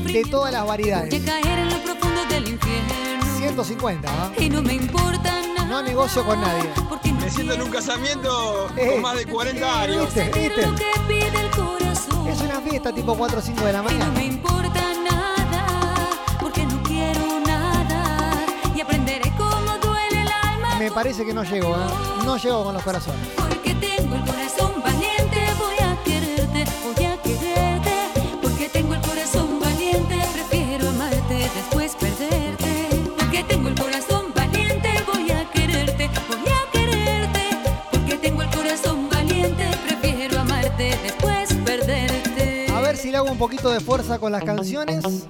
de 0.06 0.24
todas 0.24 0.54
las 0.54 0.66
variedades. 0.66 1.14
a 1.14 1.20
caer 1.26 1.60
en 1.60 1.70
lo 1.70 1.84
profundo 1.84 2.17
del 2.40 2.50
infierno. 2.50 3.38
150, 3.38 4.10
¿ah? 4.10 4.32
Y 4.38 4.50
no 4.50 4.62
me 4.62 4.74
importa 4.74 5.42
nada. 5.56 5.66
No 5.68 5.82
negocio 5.82 6.24
con 6.26 6.40
nadie. 6.42 6.70
Porque 6.90 7.12
Me 7.14 7.30
siento 7.30 7.54
en 7.54 7.62
un 7.64 7.70
casamiento 7.72 8.68
Eh, 8.78 8.92
con 8.94 9.02
más 9.02 9.16
de 9.18 9.26
40 9.26 9.82
años. 9.82 10.06
¿Viste? 10.14 10.32
¿Viste? 10.40 10.68
lo 10.68 10.76
que 10.76 10.86
pide 11.08 11.40
el 11.42 11.50
corazón. 11.52 12.28
Es 12.28 12.42
una 12.42 12.62
fiesta 12.62 12.94
tipo 12.94 13.16
4 13.16 13.40
o 13.40 13.42
5 13.42 13.66
de 13.66 13.74
la 13.74 13.80
Y 13.80 13.82
no 13.84 13.90
mañana. 13.90 14.12
me 14.12 14.26
importa 14.26 14.82
nada, 15.04 15.66
porque 16.40 16.66
no 16.66 16.82
quiero 16.84 17.40
nada. 17.46 18.46
Y 18.76 18.82
aprenderé 18.82 19.32
cómo 19.38 19.78
duele 19.82 20.22
el 20.22 20.28
alma. 20.28 20.76
Me 20.80 20.92
parece 20.92 21.26
que 21.26 21.34
no 21.34 21.44
llego, 21.44 21.76
¿eh? 21.76 22.24
No 22.26 22.38
llego 22.38 22.64
con 22.64 22.74
los 22.74 22.84
corazones. 22.84 23.28
Porque 23.36 23.57
hago 43.18 43.32
un 43.32 43.38
poquito 43.38 43.70
de 43.72 43.80
fuerza 43.80 44.20
con 44.20 44.32
las 44.32 44.44
canciones. 44.44 45.28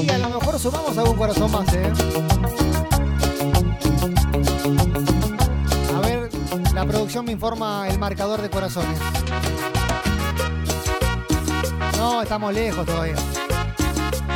Y 0.00 0.10
a 0.10 0.18
lo 0.18 0.28
mejor 0.28 0.56
sumamos 0.58 0.96
algún 0.96 1.16
corazón 1.16 1.50
más, 1.50 1.66
¿eh? 1.74 1.92
A 5.96 6.00
ver, 6.00 6.30
la 6.72 6.86
producción 6.86 7.24
me 7.24 7.32
informa 7.32 7.88
el 7.88 7.98
marcador 7.98 8.40
de 8.40 8.48
corazones. 8.48 8.98
No, 11.96 12.22
estamos 12.22 12.54
lejos 12.54 12.86
todavía. 12.86 13.16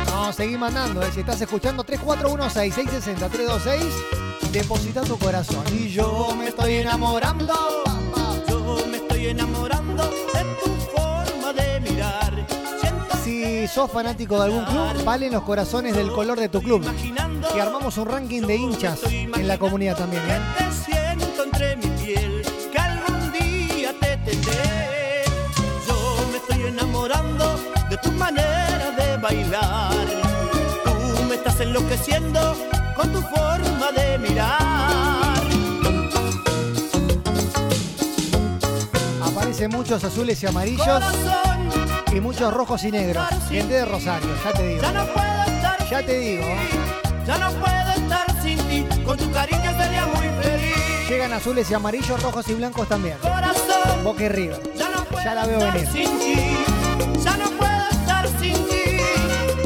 No, 0.07 0.33
seguí 0.33 0.57
mandando, 0.57 1.01
¿eh? 1.01 1.09
Si 1.13 1.21
estás 1.21 1.39
escuchando 1.39 1.85
3416-660-326, 1.85 3.79
deposita 4.51 5.03
tu 5.03 5.17
corazón. 5.17 5.63
Y 5.71 5.87
yo 5.89 6.35
me 6.37 6.49
estoy 6.49 6.75
enamorando. 6.75 7.53
Yo 8.47 8.85
me 8.89 8.97
estoy 8.97 9.27
enamorando 9.27 10.03
Si 13.63 13.69
sos 13.69 13.89
fanático 13.89 14.35
de 14.35 14.43
algún 14.43 14.65
club, 14.65 15.05
valen 15.05 15.31
los 15.31 15.43
corazones 15.43 15.95
del 15.95 16.11
color 16.11 16.37
de 16.37 16.49
tu 16.49 16.61
club. 16.61 16.85
Y 17.55 17.59
armamos 17.61 17.97
un 17.97 18.07
ranking 18.09 18.41
de 18.41 18.57
hinchas 18.57 18.99
en 19.03 19.47
la 19.47 19.57
comunidad 19.57 19.95
también, 19.95 20.21
¿eh? 20.27 21.15
de 27.89 27.97
tu 27.99 28.11
manera 28.11 28.91
de 28.97 29.15
bailar. 29.15 29.93
Tú 30.83 31.23
me 31.29 31.35
estás 31.35 31.57
enloqueciendo 31.61 32.57
con 32.97 33.13
tu 33.13 33.21
forma 33.21 33.93
de 33.95 34.17
mirar. 34.17 35.41
Aparecen 39.21 39.71
muchos 39.71 40.03
azules 40.03 40.43
y 40.43 40.47
amarillos 40.47 40.85
Corazón, 40.85 41.52
y 42.15 42.19
muchos 42.21 42.53
rojos 42.53 42.83
y 42.83 42.91
negros. 42.91 43.25
Gente 43.49 43.73
de 43.73 43.85
Rosario, 43.85 44.29
ya 44.43 44.51
te 44.53 44.63
digo. 44.67 44.81
ya 44.81 44.91
no 44.91 45.05
puedo 45.07 45.43
estar 45.47 45.89
Ya 45.89 46.03
te 46.05 46.19
digo. 46.19 46.45
Ya 47.25 47.37
no 47.37 47.51
puedo 47.51 47.91
estar 47.95 48.41
sin 48.41 48.57
ti, 48.67 48.85
con 49.05 49.17
tu 49.17 49.31
cariño 49.31 49.71
sería 49.77 50.05
muy 50.07 50.27
feliz. 50.43 50.75
Llegan 51.09 51.33
azules 51.33 51.69
y 51.71 51.73
amarillos, 51.73 52.21
rojos 52.21 52.47
y 52.49 52.53
blancos 52.53 52.87
también. 52.89 53.17
Corazón, 53.21 54.03
Boca 54.03 54.23
y 54.23 54.29
River. 54.29 54.61
ya 54.75 54.89
no 54.89 55.03
puedo 55.05 55.23
Ya 55.23 55.33
la 55.35 55.45
veo 55.45 55.59
estar 55.59 55.73
venir. 55.73 55.87
sin 55.91 56.19
ti. 56.19 56.57
Ya 57.23 57.37
no 57.37 57.49
puedo 57.51 57.89
estar 57.91 58.27
sin 58.39 58.53
ti. 58.67 58.97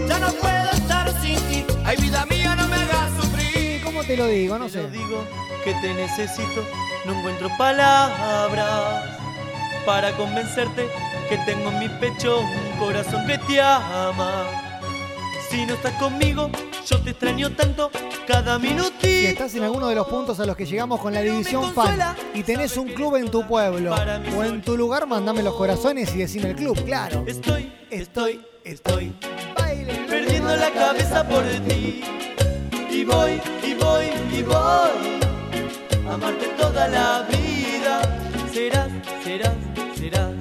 Ya 0.07 0.19
no 0.19 0.27
puedo 0.33 0.69
estar 0.71 1.21
sin 1.21 1.35
ti. 1.49 1.65
Ay, 1.83 1.97
vida 1.97 2.25
mía, 2.27 2.55
no 2.55 2.67
me 2.67 2.75
hagas 2.75 3.11
sufrir. 3.19 3.81
¿Cómo 3.83 4.03
te 4.03 4.15
lo 4.17 4.27
digo? 4.27 4.59
No 4.59 4.69
sé. 4.69 4.81
Te 4.83 4.91
digo 4.91 5.23
que 5.63 5.73
te 5.81 5.93
necesito, 5.93 6.63
no 7.05 7.13
encuentro 7.13 7.49
palabras 7.57 9.03
para 9.85 10.11
convencerte 10.15 10.87
que 11.27 11.37
tengo 11.45 11.69
en 11.69 11.79
mi 11.79 11.89
pecho 11.89 12.41
un 12.41 12.79
corazón 12.79 13.25
que 13.25 13.37
te 13.37 13.61
ama. 13.61 14.45
Si 15.49 15.65
no 15.65 15.73
estás 15.73 15.93
conmigo, 15.93 16.49
yo 16.85 17.01
te 17.01 17.11
extraño 17.11 17.51
tanto 17.51 17.91
cada 18.27 18.59
minutito. 18.59 18.97
Si 19.01 19.25
estás 19.25 19.55
en 19.55 19.63
alguno 19.63 19.87
de 19.87 19.95
los 19.95 20.07
puntos 20.07 20.39
a 20.39 20.45
los 20.45 20.55
que 20.55 20.65
llegamos 20.65 20.99
con 20.99 21.13
la 21.13 21.21
división 21.21 21.73
fan 21.73 21.97
y 22.33 22.43
tenés 22.43 22.77
un 22.77 22.89
club 22.89 23.15
en 23.15 23.29
tu 23.29 23.45
pueblo 23.47 23.95
o 24.37 24.43
en 24.43 24.61
tu 24.61 24.77
lugar, 24.77 25.07
mandame 25.07 25.43
los 25.43 25.55
corazones 25.55 26.13
y 26.15 26.19
decime 26.19 26.49
el 26.49 26.55
club, 26.55 26.83
claro. 26.85 27.23
Estoy, 27.27 27.71
estoy, 27.89 28.45
estoy 28.63 29.13
Baile. 29.57 29.93
perdiendo 30.07 30.55
la 30.55 30.71
cabeza 30.71 31.27
por 31.27 31.43
ti. 31.67 32.03
Y 32.89 33.03
voy, 33.05 33.41
y 33.63 33.73
voy, 33.75 34.05
y 34.31 34.43
voy 34.43 35.17
amarte 36.09 36.47
toda 36.57 36.87
la 36.87 37.27
vida. 37.29 38.01
Serás, 38.51 38.89
serás, 39.23 39.53
serás 39.95 40.36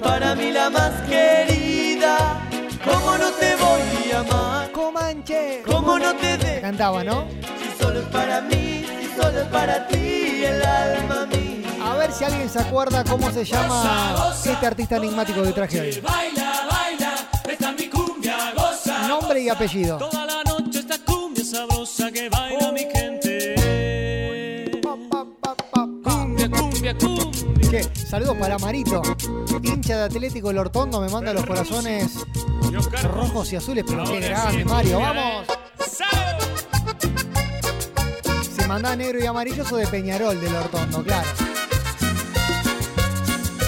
para 0.00 0.34
mí 0.34 0.50
la 0.50 0.70
más 0.70 0.92
querida. 1.08 2.40
¿Cómo 2.84 3.18
no 3.18 3.30
te 3.32 3.54
voy 3.56 4.12
a 4.12 4.20
amar? 4.20 4.72
Comanche. 4.72 5.62
¿Cómo 5.66 5.98
no 5.98 6.14
te 6.16 6.38
de? 6.38 6.60
Cantaba, 6.60 7.04
¿no? 7.04 7.26
Si 7.62 7.82
solo 7.82 8.00
es 8.00 8.06
para 8.06 8.40
mí, 8.40 8.84
si 9.00 9.20
solo 9.20 9.40
es 9.40 9.48
para 9.48 9.86
ti 9.86 10.44
el 10.44 10.62
alma 10.62 11.26
mía. 11.26 11.68
A 11.84 11.96
ver 11.96 12.12
si 12.12 12.24
alguien 12.24 12.48
se 12.48 12.60
acuerda 12.60 13.04
cómo 13.04 13.30
se 13.30 13.44
llama 13.44 14.32
este 14.44 14.66
artista 14.66 14.96
enigmático 14.96 15.42
que 15.42 15.52
traje 15.52 15.80
hoy. 15.80 16.00
Baila, 16.00 16.66
baila, 16.70 17.14
esta 17.48 17.70
es 17.70 17.78
mi 17.78 17.88
cumbia, 17.88 18.36
goza. 18.56 19.06
Nombre 19.06 19.40
y 19.40 19.48
apellido. 19.48 19.98
Toda 19.98 20.26
la 20.26 20.42
noche 20.44 20.80
esta 20.80 20.98
cumbia 21.04 21.44
sabrosa 21.44 22.10
que 22.10 22.28
baila 22.28 22.72
mi 22.72 22.80
gente. 22.80 23.19
Che, 27.70 27.88
saludos 27.94 28.36
para 28.36 28.58
Marito, 28.58 29.00
hincha 29.62 29.98
de 29.98 30.02
Atlético 30.02 30.50
El 30.50 30.58
Hortondo, 30.58 31.00
me 31.00 31.08
manda 31.08 31.32
los 31.32 31.46
corazones 31.46 32.26
rojos 33.04 33.52
y 33.52 33.56
azules, 33.56 33.84
pero 33.86 34.02
qué 34.02 34.18
grande, 34.18 34.64
Mario, 34.64 34.98
vamos. 34.98 35.46
Si 38.56 38.66
manda 38.66 38.96
negro 38.96 39.20
y 39.20 39.26
amarillo, 39.26 39.64
sos 39.64 39.78
de 39.78 39.86
Peñarol 39.86 40.40
del 40.40 40.52
Hortondo, 40.52 41.04
claro. 41.04 41.28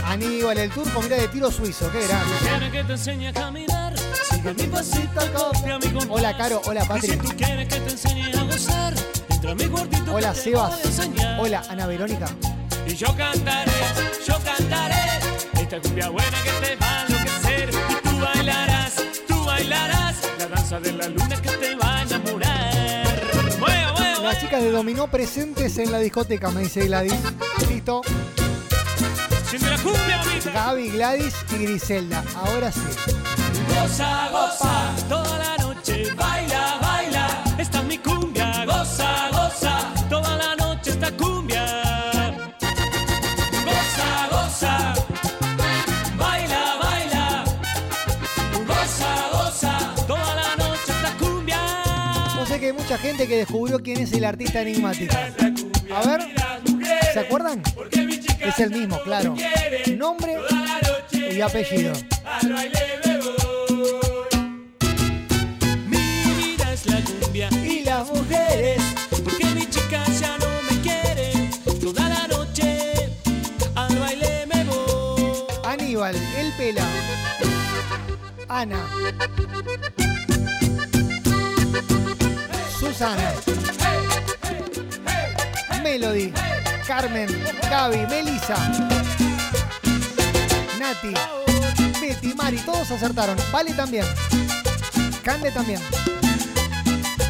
Aníbal, 0.07 0.59
el 0.59 0.71
turco, 0.73 1.01
mira 1.01 1.17
de 1.19 1.29
tiro 1.29 1.49
suizo, 1.53 1.89
qué 1.93 2.05
grande. 2.05 2.35
Hola, 6.09 6.37
Caro. 6.37 6.61
Hola, 6.67 6.85
Patri. 6.87 7.17
Hola, 10.13 10.35
Sebas. 10.35 10.75
Hola, 11.39 11.63
Ana 11.71 11.87
Verónica. 11.87 12.27
Y 12.87 12.95
yo 12.95 13.17
cantaré, 13.17 13.73
yo 14.27 14.35
cantaré 14.45 14.95
esta 15.61 15.81
cumbia 15.81 16.09
buena 16.09 16.39
que 16.43 16.67
te 16.67 16.77
va 16.77 17.01
a 17.01 17.07
enloquecer. 17.07 17.71
Y 17.71 18.09
tú 18.09 18.21
bailarás, 18.21 18.95
tú 19.27 19.45
bailarás 19.45 20.17
la 20.39 20.47
danza 20.49 20.81
de 20.81 20.93
la 20.93 21.09
luna 21.09 21.41
que 21.41 21.51
te 21.51 21.75
va 21.77 21.99
a 21.99 22.03
enamorar. 22.03 22.63
Las 24.23 24.41
chicas 24.41 24.63
de 24.63 24.71
Dominó 24.71 25.09
presentes 25.09 25.79
en 25.79 25.91
la 25.93 25.99
discoteca, 25.99 26.51
me 26.51 26.63
dice 26.63 26.87
Gladys. 26.87 27.15
Listo. 27.69 28.03
La 29.61 29.79
cumbia. 29.79 30.23
Gaby, 30.53 30.91
Gladys 30.91 31.35
y 31.53 31.65
Griselda. 31.65 32.25
Ahora 32.37 32.73
sí. 32.73 32.81
Goza, 33.69 34.29
goza, 34.31 34.95
toda 35.09 35.39
la 35.39 35.62
gente 53.03 53.27
que 53.27 53.37
descubrió 53.37 53.83
quién 53.83 53.99
es 54.01 54.13
el 54.13 54.25
artista 54.25 54.63
enigmático. 54.63 55.15
A 55.93 56.07
ver, 56.07 56.21
¿se 57.13 57.19
acuerdan? 57.19 57.61
Es 58.41 58.61
el 58.61 58.71
mismo, 58.71 59.01
claro. 59.03 59.35
Nombre 59.97 60.37
y 61.13 61.41
apellido. 61.41 61.93
Y 67.65 67.83
las 67.85 68.09
mujeres. 68.09 68.83
Porque 69.11 69.47
mi 69.47 69.69
chica 69.69 70.05
ya 70.21 70.39
no 70.39 70.47
me 70.71 70.81
quiere. 70.81 71.51
Toda 71.81 72.09
la 72.09 72.29
noche 72.29 72.93
al 73.75 73.99
baile 73.99 74.47
me 74.47 74.65
voy. 74.65 75.33
Aníbal, 75.65 76.15
El 76.15 76.53
Pela. 76.53 76.87
Ana. 78.49 78.79
Susana. 83.03 83.33
Melody. 85.83 86.33
Carmen. 86.87 87.29
Gaby. 87.69 88.07
Melissa. 88.07 88.55
Nati. 90.79 91.13
Betty, 92.01 92.35
Mari. 92.37 92.59
Todos 92.59 92.93
acertaron. 92.93 93.37
Vale 93.51 93.73
también. 93.73 94.05
Cande 95.25 95.51
también. 95.51 95.81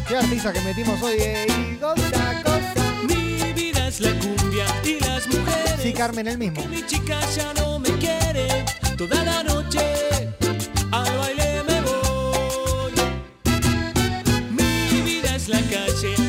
Qué 0.07 0.15
artista 0.15 0.53
que 0.53 0.61
metimos 0.61 1.01
hoy. 1.01 1.15
eh, 1.17 1.47
y 1.49 1.77
goza, 1.77 2.43
goza. 2.43 2.91
Mi 3.07 3.51
vida 3.53 3.87
es 3.87 3.99
la 3.99 4.11
cumbia 4.19 4.65
y 4.83 4.99
las 4.99 5.25
mujeres. 5.27 5.79
Sí, 5.81 5.91
Carmen, 5.91 6.27
el 6.27 6.37
mismo. 6.37 6.63
Mi 6.67 6.85
chica 6.85 7.19
ya 7.35 7.51
no 7.55 7.79
me 7.79 7.89
quiere. 7.97 8.63
Toda 8.95 9.23
la 9.23 9.41
noche 9.41 10.32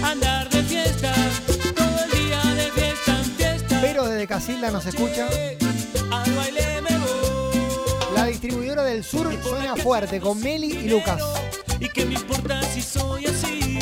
andar 0.03 0.49
de 0.51 0.63
fiesta. 0.63 1.13
Todo 1.75 2.05
el 2.05 2.11
día 2.11 2.41
de 2.55 2.71
fiesta 2.71 3.19
en 3.19 3.25
fiesta. 3.37 3.79
Pero 3.81 4.05
desde 4.07 4.27
Casilda 4.27 4.71
nos 4.71 4.87
escucha. 4.87 5.27
Al 6.11 6.33
baile 6.35 6.83
me 6.83 6.99
voy. 6.99 8.15
La 8.15 8.27
distribuidora 8.27 8.85
del 8.85 9.03
sur 9.03 9.31
suena 9.43 9.77
fuerte 9.77 10.21
con 10.21 10.41
Meli 10.41 10.73
y 10.73 10.89
Lucas. 10.89 11.21
¿Y 11.81 11.89
qué 11.89 12.05
me 12.05 12.15
importa 12.15 12.63
si 12.63 12.83
soy 12.83 13.27
así? 13.27 13.79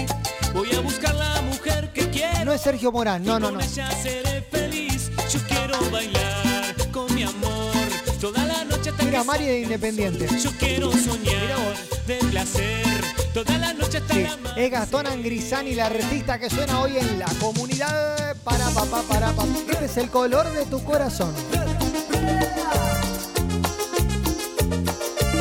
Voy 0.54 0.74
a 0.74 0.80
buscar 0.80 1.14
la 1.14 1.42
mujer 1.42 1.92
que 1.92 2.08
quiero. 2.08 2.44
No 2.46 2.52
es 2.52 2.62
Sergio 2.62 2.90
Morán, 2.90 3.22
no, 3.22 3.38
no, 3.38 3.50
no. 3.50 3.58
Con 3.58 3.68
ella 3.68 3.90
seré 3.90 4.42
feliz. 4.50 5.10
Yo 5.30 5.40
quiero 5.46 5.90
bailar 5.90 6.74
con 6.90 7.14
mi 7.14 7.22
amor 7.22 7.72
toda 8.20 8.44
la 8.44 8.64
noche 8.64 8.90
hasta 8.90 9.02
Mira, 9.04 9.20
que 9.20 9.24
Mari 9.26 9.44
de 9.44 9.60
Independiente. 9.60 10.26
Yo 10.42 10.50
quiero 10.58 10.90
soñar 10.92 11.76
de 12.06 12.16
placer 12.30 13.21
toda 13.32 13.58
la 13.58 13.72
noche 13.72 13.98
hasta 13.98 14.14
Sí, 14.14 14.22
la 14.22 14.52
es 14.56 14.70
Gastón 14.70 15.06
Angrisani, 15.06 15.74
la 15.74 15.86
artista 15.86 16.38
que 16.38 16.50
suena 16.50 16.80
hoy 16.80 16.98
en 16.98 17.18
la 17.18 17.26
comunidad. 17.40 18.36
Para, 18.44 18.68
papá, 18.70 19.02
para, 19.08 19.32
papá. 19.32 19.48
Este 19.70 19.84
es 19.86 19.96
el 19.96 20.10
color 20.10 20.50
de 20.52 20.66
tu 20.66 20.82
corazón. 20.84 21.32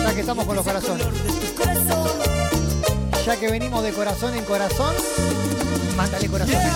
Ya 0.04 0.14
que 0.14 0.22
estamos 0.22 0.46
con 0.46 0.56
los 0.56 0.66
corazones. 0.66 1.06
Ya 3.26 3.40
que 3.40 3.52
venimos 3.52 3.84
de 3.84 3.92
corazón 3.92 4.36
en 4.36 4.44
corazón, 4.46 4.96
mándale 5.96 6.28
corazones. 6.28 6.74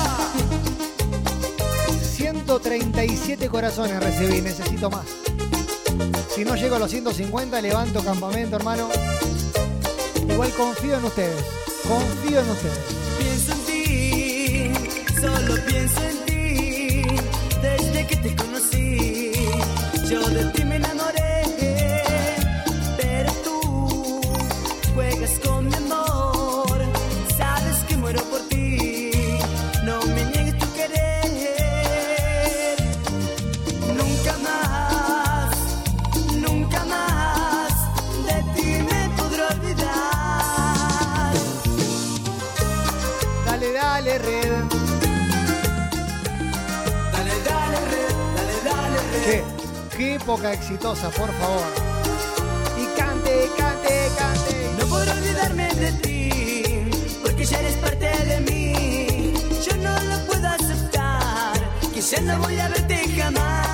137 2.15 3.49
corazones 3.49 4.03
recibí, 4.03 4.41
necesito 4.41 4.89
más. 4.89 5.05
Si 6.35 6.43
no 6.43 6.55
llego 6.55 6.75
a 6.75 6.79
los 6.79 6.91
150, 6.91 7.61
levanto 7.61 8.03
campamento, 8.03 8.57
hermano. 8.57 8.89
Igual 10.35 10.51
confío 10.51 10.97
en 10.97 11.05
ustedes. 11.05 11.45
Confío 11.87 12.41
en 12.41 12.49
ustedes. 12.49 12.77
Pienso 13.17 13.53
en 13.53 13.59
ti, 13.67 14.69
solo 15.21 15.55
pienso 15.65 16.01
en 16.03 16.25
ti. 16.25 17.03
Desde 17.61 18.05
que 18.05 18.17
te 18.17 18.35
conocí, 18.35 19.31
yo 20.09 20.19
de 20.27 20.43
ti 20.51 20.64
época 50.25 50.53
exitosa, 50.53 51.11
por 51.11 51.31
favor. 51.33 51.67
Y 52.81 52.85
cante, 52.99 53.47
cante, 53.55 54.09
cante. 54.17 54.71
No 54.79 54.87
podré 54.87 55.11
olvidarme 55.11 55.71
de 55.75 55.91
ti, 56.01 56.89
porque 57.21 57.45
ya 57.45 57.59
eres 57.59 57.75
parte 57.75 58.09
de 58.25 58.39
mí. 58.41 59.33
Yo 59.63 59.77
no 59.77 59.93
lo 60.09 60.25
puedo 60.25 60.47
aceptar, 60.47 61.53
ya 61.93 62.21
no 62.21 62.39
voy 62.39 62.57
a 62.57 62.69
verte 62.69 62.97
jamás. 63.15 63.67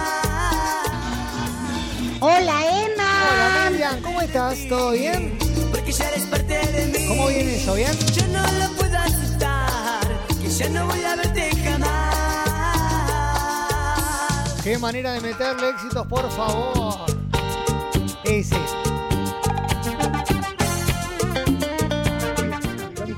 Hola, 2.19 2.57
Emma. 2.83 3.11
Hola, 3.31 3.69
Miriam, 3.71 4.01
¿cómo 4.01 4.21
estás? 4.21 4.57
¿Todo 4.67 4.91
bien? 4.91 5.37
Porque 5.71 5.93
ya 5.93 6.09
eres 6.09 6.23
parte 6.23 6.53
de 6.53 6.85
mí. 6.87 7.07
¿Cómo 7.07 7.27
viene 7.27 7.55
eso? 7.55 7.75
¿Bien? 7.75 7.97
Yo 8.13 8.27
no 8.27 8.41
lo 8.59 8.69
puedo 8.73 8.97
aceptar, 8.97 10.01
que 10.41 10.49
ya 10.49 10.67
no 10.67 10.85
voy 10.85 11.01
a 11.01 11.15
verte 11.15 11.30
Qué 14.63 14.77
manera 14.77 15.13
de 15.13 15.21
meterle 15.21 15.69
éxitos, 15.69 16.05
por 16.05 16.29
favor. 16.31 17.05
Ese. 18.23 18.55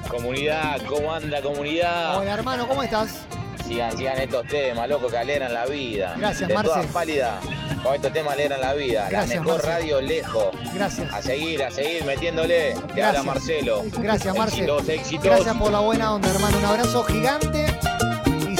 Comunidad, 0.08 0.82
¿cómo 0.88 1.13
anda 1.13 1.41
comunidad? 1.41 2.17
Hola, 2.17 2.34
hermano, 2.34 2.65
¿cómo 2.65 2.82
estás? 2.82 3.25
Sigan, 3.67 3.97
sigan 3.97 4.19
estos 4.19 4.47
temas, 4.47 4.88
loco, 4.88 5.08
que 5.08 5.17
alegran 5.17 5.53
la 5.53 5.65
vida. 5.65 6.15
Gracias, 6.17 6.47
de 6.47 6.53
Marce. 6.53 6.69
todas 6.69 6.86
pálidas, 6.88 7.43
con 7.84 7.95
estos 7.95 8.13
temas 8.13 8.34
alegran 8.34 8.62
la 8.62 8.73
vida. 8.73 9.08
Gracias, 9.10 9.36
la 9.36 9.41
mejor 9.41 9.63
Marce. 9.63 9.67
radio 9.67 10.01
lejos. 10.01 10.45
Gracias. 10.73 11.13
A 11.13 11.21
seguir, 11.21 11.62
a 11.63 11.71
seguir 11.71 12.06
metiéndole. 12.06 12.73
Te 12.73 12.79
Gracias. 12.79 13.08
habla 13.08 13.23
Marcelo. 13.23 13.84
Gracias, 13.97 14.38
Marce. 14.38 14.56
Éxitos, 14.56 14.88
éxitos. 14.88 15.25
Gracias 15.25 15.58
por 15.58 15.71
la 15.73 15.79
buena 15.79 16.13
onda, 16.13 16.29
hermano. 16.29 16.58
Un 16.58 16.65
abrazo 16.65 17.03
gigante 17.03 17.65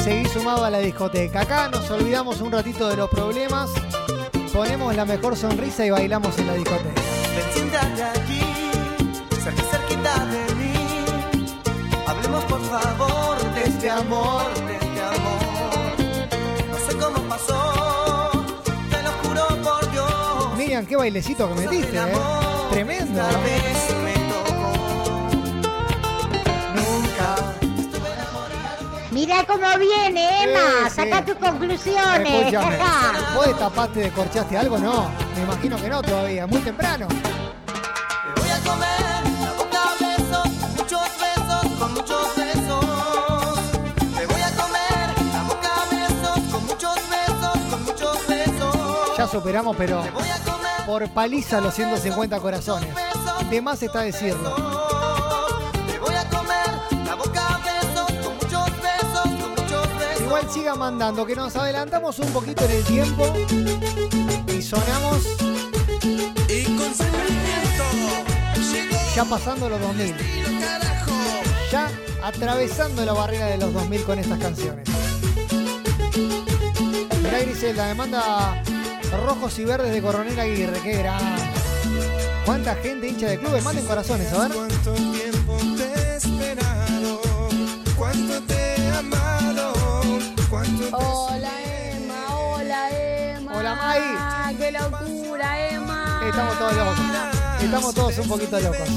seguí 0.04 0.26
sumado 0.26 0.66
a 0.66 0.70
la 0.70 0.80
discoteca. 0.80 1.42
Acá 1.42 1.70
nos 1.70 1.90
olvidamos 1.90 2.42
un 2.42 2.52
ratito 2.52 2.90
de 2.90 2.98
los 2.98 3.10
problemas, 3.10 3.70
ponemos 4.52 4.94
la 4.96 5.06
mejor 5.06 5.38
sonrisa 5.38 5.86
y 5.86 5.92
bailamos 5.92 6.38
en 6.40 6.48
la 6.48 6.54
discoteca. 6.56 7.02
Ven, 7.36 7.54
siéntate 7.54 8.04
aquí, 8.04 8.42
cerca, 9.42 9.64
cerquita 9.64 10.26
de 10.26 10.56
mí. 10.56 10.74
Hablemos 12.06 12.44
por 12.46 12.62
favor 12.62 13.54
de 13.56 13.64
este 13.64 13.90
amor, 13.90 14.44
de 14.68 14.74
este 14.76 15.02
amor. 15.02 16.70
No 16.70 16.78
sé 16.78 16.98
cómo 16.98 17.30
pasó, 17.30 18.32
te 18.90 19.04
lo 19.04 19.12
juro 19.24 19.48
por 19.64 19.92
Dios. 19.92 20.58
Miriam, 20.58 20.86
qué 20.86 20.98
bailecito 20.98 21.48
que 21.48 21.56
metiste, 21.62 21.98
¿eh? 21.98 22.14
Tremendo. 22.72 23.22
Mira 29.26 29.46
cómo 29.46 29.66
viene, 29.80 30.44
Emma. 30.44 30.90
Sí, 30.90 30.96
Saca 30.96 31.24
tus 31.24 31.36
conclusiones. 31.36 32.34
Escúchame. 32.34 32.78
¿Vos 33.34 33.48
destapaste, 33.48 34.00
descorchaste 34.02 34.58
algo? 34.58 34.78
No. 34.78 35.10
Me 35.36 35.44
imagino 35.44 35.78
que 35.78 35.88
no 35.88 36.02
todavía. 36.02 36.46
Muy 36.46 36.60
temprano. 36.60 37.08
Te 37.08 38.42
voy 38.42 38.50
a 38.50 38.60
comer. 38.70 39.04
superamos, 49.34 49.76
pero 49.76 50.04
por 50.86 51.10
paliza 51.10 51.60
los 51.60 51.74
150 51.74 52.40
corazones. 52.40 52.90
De 53.50 53.62
más 53.62 53.82
está 53.82 54.02
decirlo. 54.02 54.73
Siga 60.54 60.76
mandando, 60.76 61.26
que 61.26 61.36
nos 61.36 61.56
adelantamos 61.56 62.20
un 62.20 62.32
poquito 62.32 62.64
en 62.66 62.72
el 62.72 62.84
tiempo 62.84 63.26
y 64.48 64.62
sonamos 64.62 65.26
Y 66.48 66.64
con 66.76 66.94
ya 69.16 69.26
pasando 69.26 69.70
los 69.70 69.80
2000. 69.80 70.16
Ya 71.72 71.90
atravesando 72.24 73.04
la 73.04 73.14
barrera 73.14 73.48
de 73.48 73.58
los 73.58 73.74
2000 73.74 74.04
con 74.04 74.20
estas 74.20 74.40
canciones. 74.40 74.88
Mirá 77.22 77.40
Griselda, 77.40 77.88
me 77.88 77.96
manda 77.96 78.64
rojos 79.26 79.58
y 79.60 79.66
verdes 79.66 79.92
de 79.92 80.02
Coronel 80.02 80.40
Aguirre, 80.40 80.80
qué 80.82 80.98
grande. 80.98 81.42
¿Cuánta 82.46 82.76
gente 82.76 83.08
hincha 83.08 83.28
de 83.28 83.40
clubes? 83.40 83.64
Manden 83.64 83.86
corazones, 83.86 84.32
a 84.34 84.48
ver. 84.48 85.23
Locura, 94.74 95.70
Emma. 95.70 96.22
Estamos 96.28 96.58
todos 96.58 96.76
locos. 96.76 96.96
Estamos 97.62 97.96
todos 97.96 98.18
un 98.18 98.28
poquito 98.28 98.60
locos. 98.60 98.90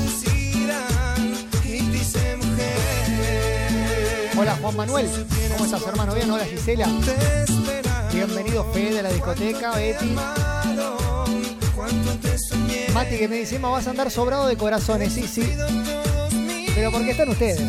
Hola 4.39 4.59
Juan 4.61 4.77
Manuel, 4.77 5.09
¿cómo 5.53 5.65
estás 5.65 5.87
hermano? 5.87 6.15
Bien, 6.15 6.31
hola 6.31 6.45
Gisela. 6.45 6.87
Bienvenido 8.13 8.65
Fede 8.73 8.97
de 8.97 9.03
la 9.03 9.09
discoteca, 9.11 9.73
Betty. 9.73 10.15
Mati 12.93 13.19
que 13.19 13.29
me 13.29 13.37
dice, 13.37 13.59
"Ma, 13.59 13.71
vas 13.71 13.87
a 13.87 13.91
andar 13.91 14.11
sobrado 14.11 14.47
de 14.47 14.57
corazones, 14.57 15.13
sí, 15.13 15.27
sí. 15.27 15.57
Pero 16.75 16.91
¿por 16.91 17.03
qué 17.03 17.11
están 17.13 17.29
ustedes? 17.31 17.61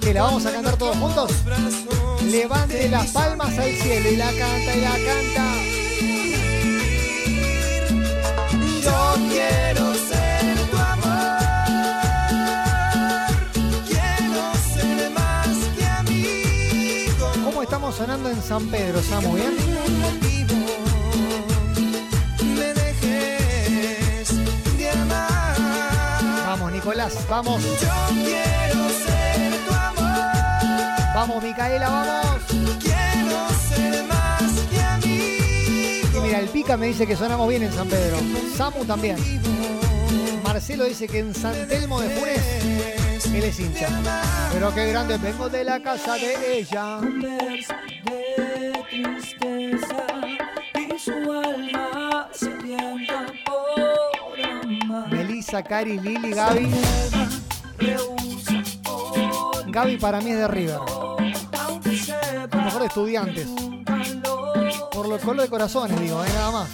¿Que 0.00 0.14
la 0.14 0.22
vamos 0.22 0.46
a 0.46 0.52
cantar 0.52 0.76
todos 0.76 0.96
juntos? 0.96 1.32
Levante 2.24 2.88
las 2.88 3.08
palmas 3.08 3.58
al 3.58 3.72
cielo 3.72 4.10
y 4.10 4.16
la 4.16 4.26
canta 4.26 4.76
y 4.76 4.80
la 4.80 4.92
canta. 4.92 5.57
Sonando 17.98 18.30
en 18.30 18.40
San 18.40 18.64
Pedro? 18.68 19.00
¿Bien? 19.34 19.56
Dejes 22.74 24.28
de 24.78 24.90
amar. 24.90 25.56
Vamos, 26.46 26.72
Nicolás, 26.72 27.14
vamos. 27.28 27.60
Yo 27.62 27.88
quiero 28.24 28.88
ser 29.04 29.58
tu 29.66 29.74
amor, 29.74 31.14
Vamos, 31.14 31.42
Micaela, 31.42 31.88
vamos. 31.88 32.87
Me 36.76 36.88
dice 36.88 37.06
que 37.06 37.16
sonamos 37.16 37.48
bien 37.48 37.62
en 37.62 37.72
San 37.72 37.88
Pedro. 37.88 38.18
Samu 38.54 38.84
también. 38.84 39.16
Marcelo 40.44 40.84
dice 40.84 41.08
que 41.08 41.20
en 41.20 41.34
San 41.34 41.66
Telmo 41.66 41.98
de 41.98 42.10
Funes 42.10 43.24
él 43.34 43.42
es 43.42 43.58
hincha. 43.58 43.88
Pero 44.52 44.74
qué 44.74 44.88
grande, 44.88 45.16
vengo 45.16 45.48
de 45.48 45.64
la 45.64 45.80
casa 45.80 46.14
de 46.16 46.58
ella. 46.58 47.00
Melissa, 55.10 55.62
Cari, 55.62 55.98
Lili, 55.98 56.32
Gaby. 56.32 56.70
Gaby 59.68 59.96
para 59.96 60.20
mí 60.20 60.30
es 60.32 60.38
de 60.38 60.48
River. 60.48 60.78
Sepa 61.96 62.56
Los 62.56 62.64
mejores 62.64 62.88
estudiantes. 62.88 63.48
Por 64.98 65.06
lo 65.06 65.16
color 65.20 65.42
de 65.42 65.48
corazones, 65.48 66.00
digo, 66.00 66.24
eh, 66.24 66.28
nada 66.34 66.50
más. 66.50 66.68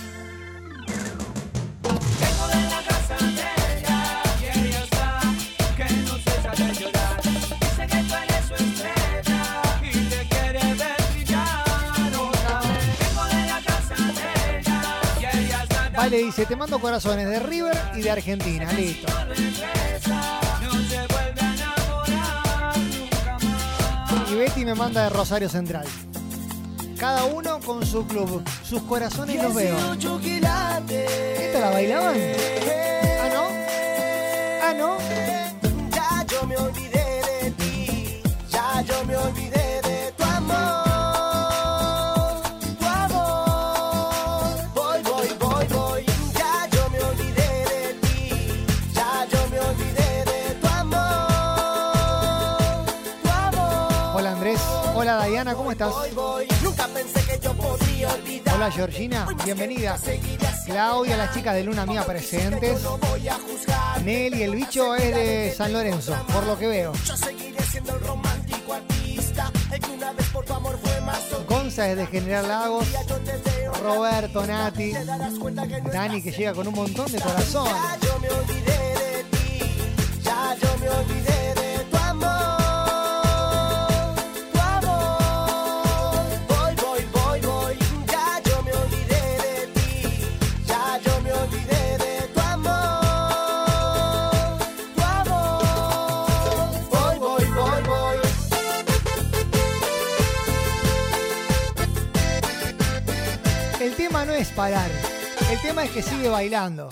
Vale, 15.94 16.16
dice, 16.16 16.46
te 16.46 16.56
mando 16.56 16.78
corazones 16.78 17.28
de 17.28 17.40
River 17.40 17.78
y 17.94 18.00
de 18.00 18.10
Argentina. 18.10 18.72
Listo. 18.72 19.12
Y 24.30 24.34
Betty 24.34 24.64
me 24.64 24.74
manda 24.74 25.02
de 25.02 25.10
Rosario 25.10 25.50
Central. 25.50 25.86
Cada 27.04 27.26
uno 27.26 27.60
con 27.60 27.84
su 27.84 28.06
club. 28.06 28.42
Sus 28.62 28.80
corazones 28.84 29.36
los 29.42 29.54
veo. 29.54 29.76
¿Esta 29.92 31.60
la 31.60 31.70
bailaban? 31.70 32.16
¿Ah, 33.20 33.28
no? 33.30 33.44
¿Ah, 34.62 34.72
no? 34.74 34.96
Ya 35.90 36.24
yo 36.26 36.46
me 36.46 36.56
olvidé 36.56 37.20
de 37.42 37.50
ti, 37.50 38.22
ya 38.48 38.80
yo 38.80 39.04
me 39.04 39.16
olvidé 39.18 39.43
¿cómo 55.52 55.72
estás? 55.72 55.92
Nunca 56.62 56.88
pensé 56.88 57.20
que 57.26 57.38
yo 57.42 57.52
podría 57.54 58.14
olvidar. 58.14 58.54
Hola 58.54 58.70
Georgina, 58.70 59.26
bienvenida. 59.44 59.98
Claudia, 60.64 61.18
las 61.18 61.34
chicas 61.34 61.54
de 61.54 61.64
Luna 61.64 61.84
Mía 61.84 62.04
presentes. 62.06 62.80
Nelly, 64.02 64.42
el 64.42 64.54
bicho 64.54 64.94
es 64.94 65.14
de 65.14 65.54
San 65.54 65.72
Lorenzo, 65.72 66.16
por 66.32 66.46
lo 66.46 66.58
que 66.58 66.66
veo. 66.66 66.92
yo 67.04 67.16
seguiré 67.16 67.62
siendo 67.64 67.94
el 67.94 68.00
romántico 68.00 68.72
artista, 68.72 69.50
el 69.70 69.80
que 69.80 69.90
una 69.90 70.12
vez 70.12 70.26
por 70.28 70.44
tu 70.44 70.54
amor 70.54 70.78
fue 70.82 71.00
más 71.02 71.20
Gonza 71.46 71.90
es 71.90 71.96
de 71.98 72.06
General 72.06 72.48
Lagos. 72.48 72.86
Roberto, 73.82 74.46
Nati. 74.46 74.92
Dani 75.92 76.22
que 76.22 76.32
llega 76.32 76.54
con 76.54 76.68
un 76.68 76.74
montón 76.74 77.10
de 77.12 77.20
corazón. 77.20 77.66
Ya 77.66 77.98
yo 78.06 78.18
me 78.20 78.30
olvidé 78.30 78.78
de 78.94 79.24
ti, 79.30 79.60
ya 80.22 80.56
yo 80.60 80.78
me 80.78 80.88
olvidé 80.88 81.23
El 104.34 104.40
tema 104.40 104.56
no 104.56 104.74
es 104.74 104.74
parar. 104.74 104.90
El 105.48 105.60
tema 105.60 105.84
es 105.84 105.90
que 105.92 106.02
sigue 106.02 106.28
bailando. 106.28 106.88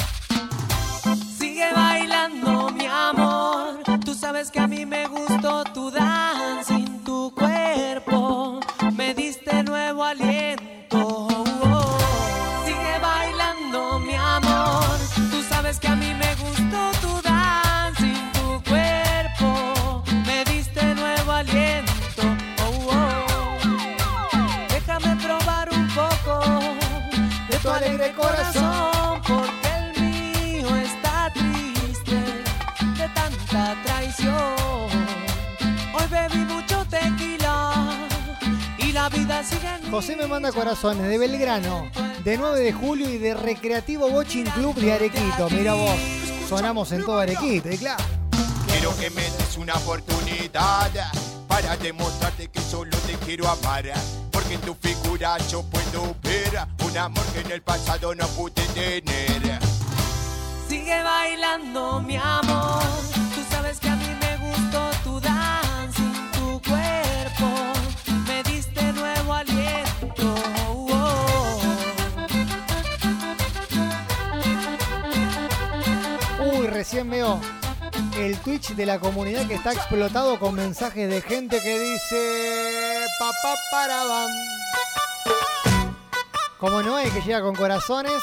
Sigue 1.38 1.72
bailando, 1.74 2.70
mi 2.70 2.86
amor. 2.86 3.80
Tú 4.04 4.14
sabes 4.14 4.50
que 4.50 4.60
a 4.60 4.68
mí 4.68 4.86
me 4.86 5.08
gustó 5.08 5.64
tu 5.64 5.90
dancing, 5.90 6.11
José 39.92 40.16
me 40.16 40.26
manda 40.26 40.50
corazones 40.52 41.06
de 41.06 41.18
Belgrano, 41.18 41.86
de 42.24 42.38
9 42.38 42.60
de 42.60 42.72
julio 42.72 43.10
y 43.10 43.18
de 43.18 43.34
Recreativo 43.34 44.08
Boching 44.08 44.46
Club 44.46 44.74
de 44.76 44.90
Arequito. 44.90 45.50
Mira 45.50 45.74
vos, 45.74 45.94
sonamos 46.48 46.90
en 46.92 47.04
todo 47.04 47.18
Arequito, 47.18 47.70
y 47.70 47.76
claro. 47.76 48.02
Quiero 48.68 48.96
que 48.96 49.10
me 49.10 49.20
des 49.20 49.58
una 49.58 49.74
oportunidad 49.74 50.90
para 51.46 51.76
demostrarte 51.76 52.48
que 52.48 52.60
solo 52.62 52.96
te 53.06 53.12
quiero 53.26 53.46
amar. 53.46 53.84
Porque 54.30 54.48
que 54.48 54.54
en 54.54 54.60
tu 54.62 54.74
figura 54.76 55.36
yo 55.50 55.62
puedo 55.64 56.16
ver 56.22 56.58
un 56.88 56.96
amor 56.96 57.26
que 57.34 57.40
en 57.40 57.50
el 57.50 57.60
pasado 57.60 58.14
no 58.14 58.26
pude 58.28 58.64
tener. 58.72 59.60
Sigue 60.70 61.02
bailando, 61.02 62.00
mi 62.00 62.16
amor. 62.16 63.11
Recién 76.92 77.08
veo 77.08 77.40
el 78.18 78.36
Twitch 78.40 78.74
de 78.74 78.84
la 78.84 79.00
comunidad 79.00 79.46
que 79.46 79.54
está 79.54 79.72
explotado 79.72 80.38
con 80.38 80.54
mensajes 80.54 81.08
de 81.08 81.22
gente 81.22 81.58
que 81.62 81.80
dice 81.80 83.06
papá 83.18 83.58
para 83.70 84.04
bam. 84.04 84.30
Como 86.58 86.82
Noé 86.82 87.10
que 87.10 87.22
llega 87.22 87.40
con 87.40 87.54
corazones. 87.54 88.20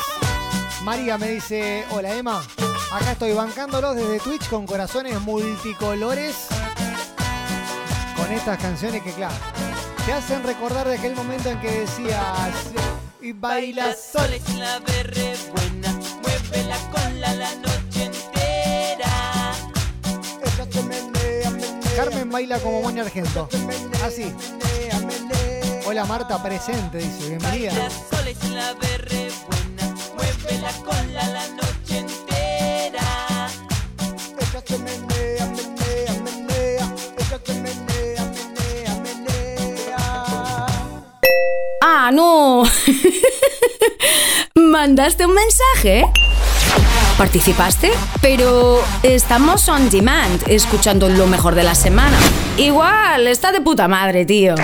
María 0.83 1.17
me 1.17 1.29
dice, 1.29 1.83
hola 1.89 2.13
Emma, 2.13 2.43
acá 2.91 3.13
estoy 3.13 3.33
bancándolos 3.33 3.95
desde 3.95 4.19
Twitch 4.19 4.47
con 4.49 4.67
corazones 4.67 5.19
multicolores. 5.19 6.35
Con 8.15 8.31
estas 8.31 8.59
canciones 8.59 9.01
que 9.01 9.13
claro, 9.13 9.35
te 10.05 10.13
hacen 10.13 10.43
recordar 10.43 10.87
de 10.87 10.99
aquel 10.99 11.15
momento 11.15 11.49
en 11.49 11.59
que 11.59 11.71
decías 11.71 12.71
y 13.19 13.31
bailas 13.31 13.97
sola 14.13 14.35
y 14.35 14.57
la 14.57 14.77
berre 14.79 15.33
buena. 15.55 15.91
Muévela 16.21 16.77
con 16.91 17.19
la 17.19 17.33
la 17.33 17.55
noche 17.55 17.88
Carmen 21.99 22.29
baila 22.29 22.59
como 22.59 22.79
buen 22.79 22.97
argento. 22.97 23.49
Así. 24.05 24.33
Hola 25.85 26.05
Marta, 26.05 26.41
presente, 26.41 26.99
dice. 26.99 27.27
Bienvenida. 27.27 27.73
La. 27.73 27.89
Ah, 41.81 42.11
no. 42.13 42.63
¿Mandaste 44.55 45.25
un 45.25 45.33
mensaje? 45.33 46.05
¿Participaste? 47.19 47.91
Pero 48.21 48.79
estamos 49.03 49.67
on 49.67 49.89
demand, 49.89 50.41
escuchando 50.47 51.09
lo 51.09 51.27
mejor 51.27 51.53
de 51.53 51.63
la 51.63 51.75
semana. 51.75 52.17
Igual, 52.55 53.27
está 53.27 53.51
de 53.51 53.59
puta 53.59 53.89
madre, 53.89 54.25
tío. 54.25 54.55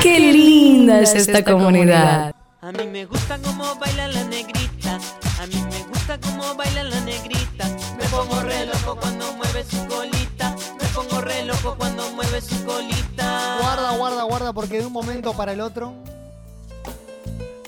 Qué 0.00 0.20
linda 0.20 1.00
es 1.00 1.16
esta 1.16 1.42
comunidad. 1.42 2.32
A 2.60 2.70
mí 2.70 2.86
me 2.92 3.06
gusta 3.06 3.40
cómo 3.42 3.74
baila 3.74 4.06
la 4.06 4.22
negrita. 4.22 5.00
A 5.42 5.46
mí 5.46 5.60
me 5.68 5.82
gusta 5.88 6.16
cómo 6.20 6.54
baila 6.54 6.84
la 6.84 7.00
negrita. 7.00 7.68
Me 7.98 8.04
pongo 8.04 8.40
re 8.40 8.66
loco 8.66 8.96
cuando 9.00 9.32
mueve 9.32 9.64
su 9.68 9.86
colita. 9.88 10.54
Me 10.80 10.88
pongo 10.94 11.20
re 11.20 11.44
loco 11.44 11.74
cuando 11.76 12.08
mueve 12.12 12.40
su 12.40 12.64
colita. 12.64 13.56
Guarda, 13.60 13.96
guarda, 13.96 14.22
guarda, 14.22 14.52
porque 14.52 14.78
de 14.78 14.86
un 14.86 14.92
momento 14.92 15.32
para 15.32 15.54
el 15.54 15.60
otro, 15.60 15.92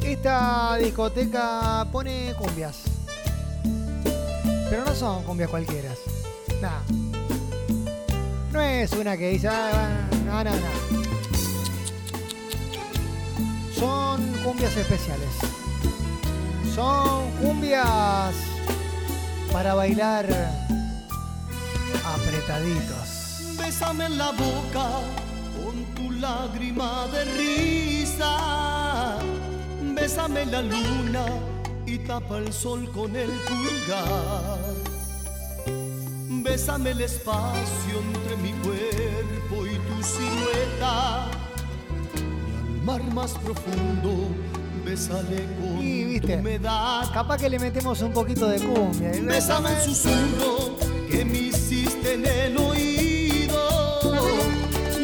esta 0.05 0.77
discoteca 0.77 1.85
pone 1.91 2.35
cumbias. 2.39 2.88
Pero 4.71 4.85
no 4.85 4.95
son 4.95 5.23
cumbias 5.25 5.49
cualquiera. 5.51 5.91
Nah. 6.61 6.81
No 8.53 8.61
es 8.61 8.93
una 8.93 9.17
que 9.17 9.31
dice, 9.31 9.49
"Ah, 9.49 10.07
no, 10.27 10.45
no, 10.45 10.51
no. 10.51 11.09
Son 13.79 14.21
cumbias 14.45 14.77
especiales. 14.77 15.29
Son 16.75 17.31
cumbias 17.41 18.35
para 19.53 19.75
bailar 19.75 20.27
apretaditos. 22.05 23.55
Bésame 23.59 24.07
en 24.07 24.19
la 24.19 24.31
boca 24.33 24.89
con 25.57 25.85
tu 25.95 26.11
lágrima 26.13 27.07
de 27.09 27.25
risa. 27.25 29.19
Bésame 29.95 30.47
la 30.47 30.63
luna 30.63 31.27
y 31.91 31.99
tapa 31.99 32.39
el 32.39 32.53
sol 32.53 32.91
con 32.93 33.15
el 33.17 33.31
pulgar. 33.31 34.59
Bésame 36.43 36.91
el 36.91 37.01
espacio 37.01 37.95
entre 38.15 38.37
mi 38.37 38.53
cuerpo 38.63 39.67
y 39.67 39.75
tu 39.79 40.03
silueta. 40.03 41.31
Y 42.17 42.77
al 42.79 42.83
mar 42.85 43.03
más 43.15 43.33
profundo, 43.33 44.29
bésale 44.85 45.47
con 45.61 45.83
Y 45.83 46.03
tu 46.05 46.09
viste, 46.11 46.37
humedad. 46.37 47.13
capaz 47.13 47.39
que 47.39 47.49
le 47.49 47.59
metemos 47.59 48.01
un 48.03 48.13
poquito 48.13 48.47
de 48.49 48.59
cumbia. 48.61 49.17
y 49.17 49.21
Bésame 49.21 49.71
el 49.73 49.81
susurro 49.83 50.77
que 51.11 51.25
me 51.25 51.39
hiciste 51.39 52.15
en 52.15 52.27
el 52.27 52.57
oído. 52.59 53.59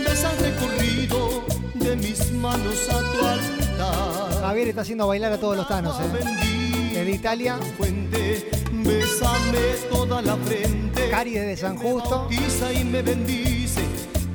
Besa 0.07 0.33
el 0.33 0.39
recorrido 0.39 1.45
de 1.75 1.97
mis 1.97 2.31
manos 2.33 2.89
a 2.91 2.99
tu 2.99 3.27
altar. 3.27 4.41
Javier 4.43 4.69
está 4.69 4.83
haciendo 4.83 5.07
bailar 5.07 5.33
a 5.33 5.39
todos 5.41 5.57
los 5.57 5.67
tanos, 5.67 5.99
¿eh? 6.01 6.54
Desde 7.05 7.17
Italia. 7.17 7.61
Toda 9.91 10.23
la 10.23 10.37
frente. 10.37 11.11
Cari 11.11 11.33
desde 11.33 11.57
San 11.59 11.77
Justo. 11.77 12.29
Y 12.31 12.85
me 12.85 13.03
bendice 13.03 13.83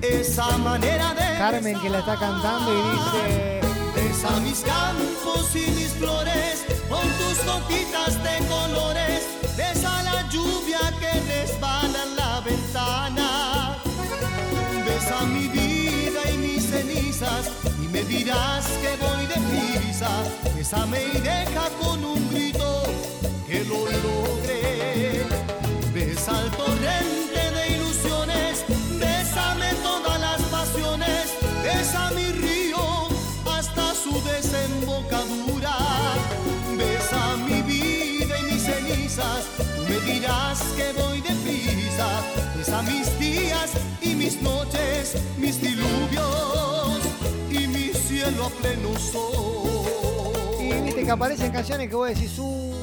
esa 0.03 0.55
manera 0.59 1.15
de 1.15 1.37
Carmen 1.39 1.79
que 1.79 1.89
la 1.89 1.99
está 1.99 2.15
cantando 2.15 2.71
y 2.71 2.81
dice. 2.91 3.61
Besa 3.95 4.39
mis 4.41 4.59
campos 4.59 5.55
y 5.55 5.71
mis 5.71 5.93
flores 5.93 6.65
con 6.87 7.01
tus 7.17 7.43
gotitas 7.43 8.23
de 8.23 8.37
colores. 8.47 9.23
Besa 9.57 10.03
la 10.03 10.29
lluvia 10.29 10.79
que 10.99 11.11
resbala 11.21 12.03
en 12.03 12.15
la 12.17 12.41
ventana. 12.41 13.77
Besa 14.85 15.25
mi 15.25 15.47
vida 15.47 16.21
y 16.31 16.37
mis 16.37 16.69
cenizas 16.69 17.49
y 17.83 17.87
me 17.87 18.03
dirás 18.03 18.67
que 18.79 18.95
voy 19.03 19.25
deprisa. 19.25 20.09
Bésame 20.55 20.99
y 21.15 21.17
deja 21.19 21.69
con 21.81 22.03
un 22.03 22.08
desembocadura. 34.31 35.77
Besa 36.77 37.37
mi 37.37 37.61
vida 37.61 38.39
y 38.39 38.43
mis 38.51 38.63
cenizas. 38.63 39.45
Tú 39.75 39.83
me 39.87 39.99
dirás 40.11 40.61
que 40.75 40.91
voy 41.01 41.21
deprisa. 41.21 42.07
Besa 42.55 42.81
mis 42.83 43.19
días 43.19 43.71
y 44.01 44.15
mis 44.15 44.41
noches, 44.41 45.15
mis 45.37 45.61
diluvios 45.61 46.99
y 47.49 47.67
mi 47.67 47.93
cielo 47.93 48.45
a 48.45 48.49
pleno 48.49 48.97
sol. 48.97 50.59
Y 50.59 50.73
viste 50.81 51.03
que 51.03 51.11
aparecen 51.11 51.51
canciones 51.51 51.89
que 51.89 51.95
vos 51.95 52.09
decís, 52.09 52.37
uy, 52.39 52.73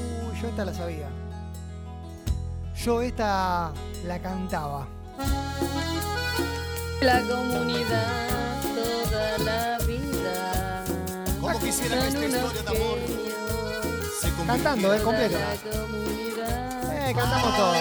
yo 0.41 0.49
esta 0.49 0.65
la 0.65 0.75
sabía. 0.75 1.09
Yo 2.85 3.03
esta 3.03 3.73
la 4.05 4.19
cantaba. 4.21 4.87
La 7.01 7.21
comunidad 7.23 8.46
quisiera 11.77 12.01
que 12.03 12.09
esta 12.09 12.27
historia 12.27 12.63
de 12.63 12.69
amor 12.71 12.99
se 14.21 14.47
Cantando, 14.47 14.95
¿eh? 14.95 15.03
Completo. 15.03 15.37
Eh, 16.93 17.13
cantamos 17.15 17.57
todos. 17.57 17.77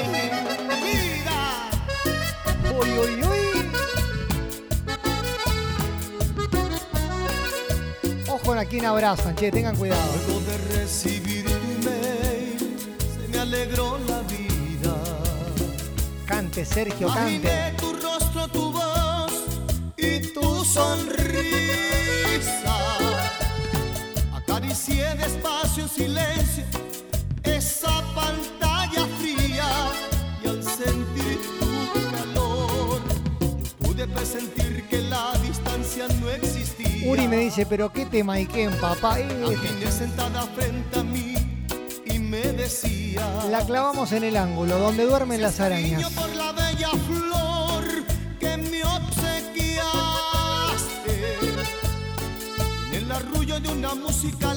Uy, 2.81 2.89
uy, 2.99 3.23
uy. 3.23 3.69
Ojo 8.27 8.39
con 8.39 8.57
a 8.57 8.65
quién 8.65 8.85
abrazan, 8.85 9.35
che, 9.35 9.51
tengan 9.51 9.75
cuidado. 9.75 10.01
Luego 10.27 10.41
de 10.41 10.57
recibir 10.79 11.45
tu 11.45 11.51
email, 11.87 12.77
se 13.21 13.27
me 13.29 13.39
alegró 13.39 13.97
la 13.99 14.21
vida. 14.21 14.95
Cante, 16.25 16.65
Sergio, 16.65 17.07
Imaginé 17.07 17.49
cante. 17.49 17.77
tu 17.81 17.93
rostro, 17.93 18.47
tu 18.47 18.71
voz 18.71 19.31
y 19.97 20.19
tu 20.33 20.65
sonrisa. 20.65 21.25
En 25.77 25.89
silencio 25.89 26.63
esa 27.43 28.01
pantalla 28.15 29.05
fría 29.19 29.67
y 30.43 30.47
al 30.47 30.63
sentir 30.63 31.39
tu 31.59 32.11
calor, 32.11 33.01
yo 33.41 33.77
pude 33.79 34.07
presentir 34.07 34.87
que 34.89 34.99
la 35.01 35.33
distancia 35.43 36.07
no 36.21 36.29
existía. 36.29 37.11
Uri 37.11 37.27
me 37.27 37.37
dice, 37.37 37.65
pero 37.65 37.91
qué 37.91 38.05
tema 38.05 38.39
y 38.39 38.45
qué 38.47 38.69
papá. 38.69 39.19
Eh, 39.19 39.27
Imaginé 39.29 39.91
sentada 39.91 40.43
frente 40.55 40.99
a 40.99 41.03
mí 41.03 41.35
y 42.05 42.19
me 42.19 42.39
decía. 42.53 43.27
la 43.51 43.65
clavamos 43.65 44.11
en 44.13 44.23
el 44.23 44.37
ángulo, 44.37 44.79
donde 44.79 45.05
duermen 45.05 45.41
las 45.41 45.59
arañas. 45.59 46.09
por 46.13 46.29
la 46.35 46.53
bella 46.53 46.89
flor 46.89 47.83
que 48.39 48.57
me 48.57 48.81
obsequiaste. 48.83 49.75
En 52.91 52.93
el 53.03 53.11
arrullo 53.11 53.57
una 53.71 53.93
música 53.93 54.53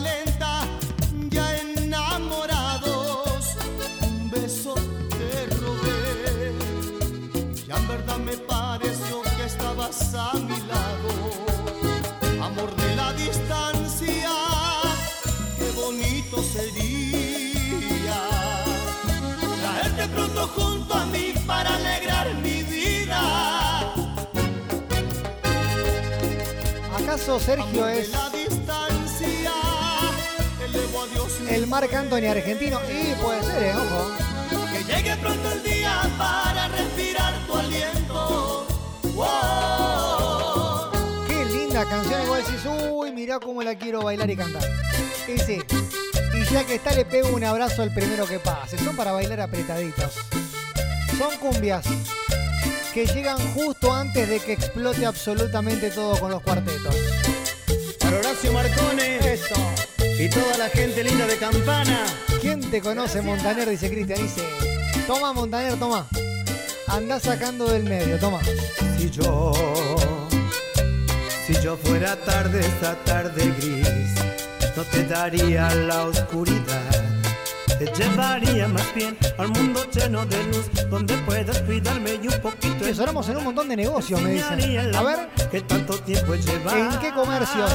¿Acaso 27.28 27.44
Sergio 27.44 27.86
es 27.86 28.10
el 31.50 31.66
Marc 31.66 31.92
Anthony 31.92 32.24
argentino? 32.24 32.80
Y 32.88 33.12
puede 33.20 33.42
ser, 33.42 33.64
¿eh? 33.64 33.74
ojo. 33.76 34.12
Que 34.72 34.82
llegue 34.82 35.14
pronto 35.16 35.52
el 35.52 35.62
día 35.62 36.10
para 36.16 36.68
respirar 36.68 37.34
tu 37.46 37.54
aliento. 37.54 38.66
Wow. 39.14 39.26
Qué 41.28 41.44
linda 41.44 41.84
canción, 41.84 42.22
igual 42.22 42.42
decís, 42.46 42.62
uy, 42.90 43.12
mirá 43.12 43.38
cómo 43.38 43.62
la 43.62 43.74
quiero 43.74 44.00
bailar 44.00 44.30
y 44.30 44.36
cantar. 44.36 44.62
Y 45.26 45.38
sí. 45.38 45.60
Y 46.32 46.44
ya 46.50 46.64
que 46.64 46.76
está, 46.76 46.92
le 46.92 47.04
pego 47.04 47.28
un 47.28 47.44
abrazo 47.44 47.82
al 47.82 47.92
primero 47.92 48.26
que 48.26 48.38
pase. 48.38 48.78
Son 48.78 48.96
para 48.96 49.12
bailar 49.12 49.42
apretaditos. 49.42 50.14
Son 51.18 51.36
cumbias 51.36 51.84
que 52.92 53.06
llegan 53.06 53.38
justo 53.54 53.92
antes 53.92 54.28
de 54.28 54.40
que 54.40 54.52
explote 54.52 55.04
absolutamente 55.04 55.90
todo 55.90 56.18
con 56.18 56.30
los 56.30 56.42
cuartetos. 56.42 56.94
Para 58.00 58.18
Horacio 58.18 58.52
Marcone 58.52 59.18
Eso. 59.32 59.54
y 60.18 60.28
toda 60.28 60.58
la 60.58 60.68
gente 60.68 61.04
linda 61.04 61.26
de 61.26 61.36
Campana. 61.36 62.06
¿Quién 62.40 62.60
te 62.70 62.80
conoce, 62.80 63.20
Montaner? 63.22 63.68
Dice 63.68 63.90
Cristian. 63.90 64.20
Dice, 64.22 64.42
toma, 65.06 65.32
Montaner, 65.32 65.78
toma. 65.78 66.06
Anda 66.86 67.20
sacando 67.20 67.66
del 67.66 67.84
medio, 67.84 68.18
toma. 68.18 68.40
Si 68.96 69.10
yo, 69.10 69.52
si 71.46 71.54
yo 71.62 71.76
fuera 71.76 72.16
tarde, 72.16 72.60
esta 72.60 72.96
tarde 73.04 73.52
gris, 73.58 74.14
no 74.76 74.82
te 74.84 75.04
daría 75.04 75.74
la 75.74 76.04
oscuridad. 76.04 76.97
Te 77.78 77.86
llevaría 77.94 78.66
más 78.68 78.94
bien 78.94 79.16
al 79.38 79.48
mundo 79.48 79.80
lleno 79.92 80.26
de 80.26 80.42
luz, 80.44 80.68
donde 80.90 81.14
puedas 81.18 81.60
cuidarme 81.62 82.18
y 82.22 82.26
un 82.28 82.40
poquito 82.40 82.84
Que 82.84 82.94
sonamos 82.94 83.28
en 83.28 83.36
un 83.36 83.44
montón 83.44 83.68
de 83.68 83.76
negocios, 83.76 84.20
me 84.20 84.30
dicen. 84.32 84.94
A 84.96 85.02
ver, 85.02 85.28
que 85.50 85.60
tanto 85.60 85.96
tiempo 86.00 86.34
lleva. 86.34 86.72
¿en 86.78 86.98
qué 86.98 87.12
comercios? 87.12 87.70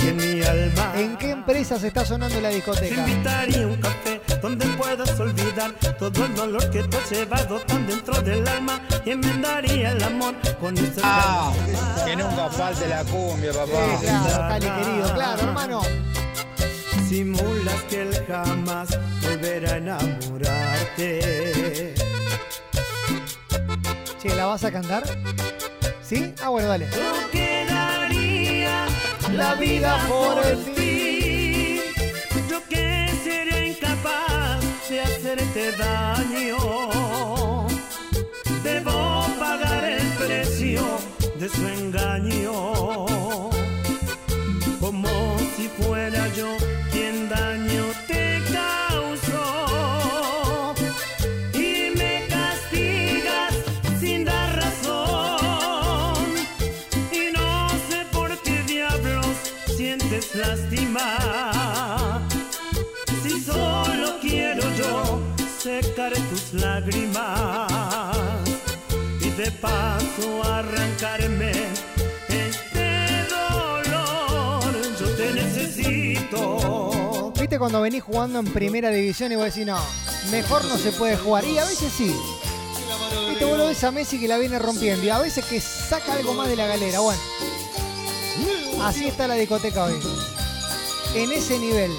En 0.00 0.16
mi 0.16 0.42
alma. 0.42 0.92
¿En 0.96 1.16
qué 1.16 1.30
empresas 1.30 1.82
está 1.82 2.04
sonando 2.04 2.38
la 2.42 2.50
Te 2.50 2.56
discoteca? 2.56 2.94
invitaría 3.08 3.62
a 3.62 3.66
un 3.66 3.76
café 3.76 4.20
donde 4.42 4.66
puedas 4.66 5.18
olvidar 5.18 5.72
todo 5.98 6.26
el 6.26 6.34
dolor 6.34 6.70
que 6.70 6.82
tú 6.82 6.98
has 6.98 7.10
llevado 7.10 7.58
tan 7.60 7.86
dentro 7.86 8.20
del 8.20 8.46
alma 8.46 8.78
y 9.06 9.10
enmendaría 9.12 9.92
el 9.92 10.02
amor 10.02 10.34
con 10.60 10.76
esta 10.76 11.00
Ah, 11.02 11.52
que 12.04 12.14
nunca 12.14 12.50
falte 12.50 12.88
la 12.88 13.02
cumbia, 13.04 13.52
Sí, 13.54 13.58
papá. 13.58 14.00
claro, 14.02 14.48
Cali 14.48 14.84
querido, 14.84 15.14
claro, 15.14 15.42
hermano. 15.44 15.82
Simulas 17.10 17.82
que 17.90 18.02
él 18.02 18.24
jamás 18.28 18.96
volverá 19.20 19.72
a 19.72 19.76
enamorarte. 19.78 21.10
Che, 24.22 24.28
¿la 24.36 24.46
vas 24.46 24.62
a 24.62 24.70
cantar? 24.70 25.02
¿Sí? 26.04 26.32
Ah, 26.40 26.50
bueno, 26.50 26.68
dale. 26.68 26.86
Yo 26.86 27.30
quedaría 27.32 28.86
la 29.32 29.54
vida 29.56 29.98
por 30.06 30.40
ti. 30.76 31.80
Yo 32.48 32.64
que 32.68 33.10
sería 33.24 33.66
incapaz 33.66 34.60
de 34.88 35.00
hacerte 35.00 35.72
daño. 35.72 36.58
Debo 38.62 39.26
pagar 39.36 39.82
el 39.82 40.06
precio 40.12 40.82
de 41.40 41.48
su 41.48 41.66
engaño. 41.66 43.49
Paso 69.60 70.42
arrancarme 70.42 71.52
este 72.28 73.26
dolor. 73.28 74.62
Yo 74.98 75.16
te 75.16 75.32
necesito. 75.32 77.32
¿Viste 77.38 77.58
cuando 77.58 77.80
venís 77.80 78.02
jugando 78.02 78.38
en 78.38 78.52
primera 78.52 78.90
división 78.90 79.32
y 79.32 79.36
vos 79.36 79.46
decís, 79.46 79.66
no, 79.66 79.78
mejor 80.30 80.64
no 80.64 80.78
se 80.78 80.92
puede 80.92 81.16
jugar? 81.16 81.44
Y 81.44 81.58
a 81.58 81.64
veces 81.64 81.92
sí. 81.92 82.14
Viste, 83.28 83.44
vos 83.44 83.58
lo 83.58 83.66
ves 83.66 83.82
a 83.84 83.90
Messi 83.90 84.18
que 84.18 84.28
la 84.28 84.38
viene 84.38 84.58
rompiendo 84.58 85.04
y 85.04 85.10
a 85.10 85.18
veces 85.18 85.44
que 85.44 85.60
saca 85.60 86.14
algo 86.14 86.34
más 86.34 86.48
de 86.48 86.56
la 86.56 86.66
galera. 86.66 87.00
Bueno, 87.00 87.20
así 88.82 89.06
está 89.06 89.28
la 89.28 89.34
discoteca 89.34 89.84
hoy. 89.84 89.98
En 91.14 91.32
ese 91.32 91.58
nivel. 91.58 91.90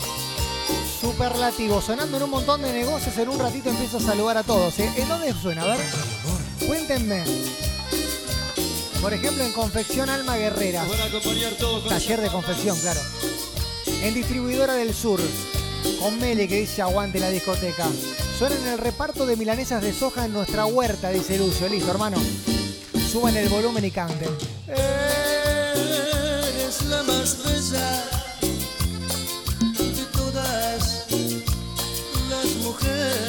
Superlativo, 1.01 1.81
sonando 1.81 2.17
en 2.17 2.23
un 2.23 2.29
montón 2.29 2.61
de 2.61 2.71
negocios. 2.71 3.17
En 3.17 3.29
un 3.29 3.39
ratito 3.39 3.69
empiezo 3.69 3.97
a 3.97 4.01
saludar 4.01 4.37
a 4.37 4.43
todos. 4.43 4.79
¿eh? 4.79 4.89
¿En 4.95 5.07
dónde 5.07 5.33
suena? 5.33 5.63
A 5.63 5.65
ver, 5.65 5.79
cuéntenme. 6.67 7.23
Por 9.01 9.13
ejemplo, 9.13 9.43
en 9.43 9.51
Confección 9.51 10.09
Alma 10.09 10.37
Guerrera. 10.37 10.85
Taller 11.89 12.21
de 12.21 12.29
confección, 12.29 12.79
claro. 12.79 12.99
En 14.03 14.13
Distribuidora 14.13 14.75
del 14.75 14.93
Sur, 14.93 15.19
con 15.99 16.19
Mele 16.19 16.47
que 16.47 16.59
dice 16.59 16.81
aguante 16.81 17.19
la 17.19 17.29
discoteca. 17.29 17.87
Suena 18.37 18.55
en 18.55 18.67
el 18.67 18.77
reparto 18.77 19.25
de 19.25 19.35
milanesas 19.35 19.81
de 19.81 19.93
soja 19.93 20.25
en 20.25 20.33
nuestra 20.33 20.65
huerta, 20.65 21.09
dice 21.09 21.37
Lucio. 21.37 21.67
Listo, 21.67 21.91
hermano. 21.91 22.17
Suban 23.11 23.35
el 23.37 23.49
volumen 23.49 23.85
y 23.85 23.91
canten. 23.91 24.29
Eres 24.67 25.20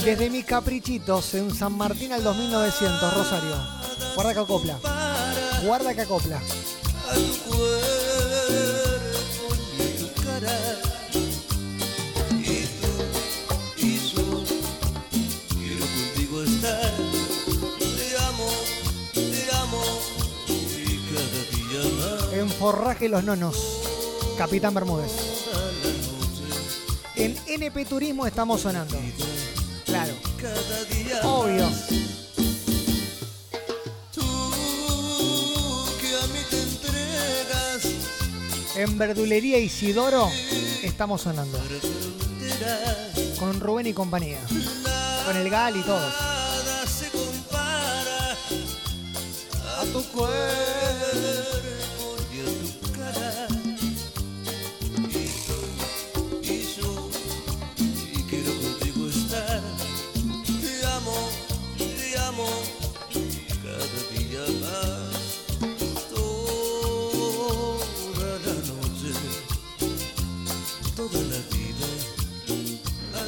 Desde 0.04 0.30
mis 0.30 0.44
caprichitos 0.44 1.34
en 1.34 1.54
San 1.54 1.76
Martín 1.76 2.12
al 2.12 2.24
2900, 2.24 3.14
Rosario. 3.14 3.56
Guarda 4.14 4.34
que 4.34 4.40
acopla. 4.40 4.78
Guarda 5.64 5.94
que 5.94 6.00
acopla. 6.00 6.40
En 22.32 22.50
Forraje 22.50 23.08
Los 23.08 23.22
Nonos. 23.22 23.82
Capitán 24.36 24.74
Bermúdez. 24.74 25.12
En 27.14 27.36
NP 27.46 27.84
Turismo 27.84 28.26
estamos 28.26 28.62
sonando. 28.62 28.98
Cada 30.42 30.84
día 30.86 31.20
Obvio. 31.22 31.70
Tú 34.12 34.22
que 36.00 36.16
a 36.16 36.26
mí 36.26 36.40
te 36.50 36.60
entregas. 36.60 37.86
En 38.74 38.98
Verdulería 38.98 39.58
Isidoro 39.58 40.28
estamos 40.82 41.22
sonando. 41.22 41.60
Con 43.38 43.60
Rubén 43.60 43.86
y 43.86 43.92
compañía. 43.92 44.40
Con 45.26 45.36
el 45.36 45.48
Gal 45.48 45.76
y 45.76 45.82
todos. 45.82 46.12
Nada 46.12 46.86
se 46.88 47.08
compara 47.10 48.36
a 49.78 49.84
tu 49.92 50.02
cuerpo 50.06 50.61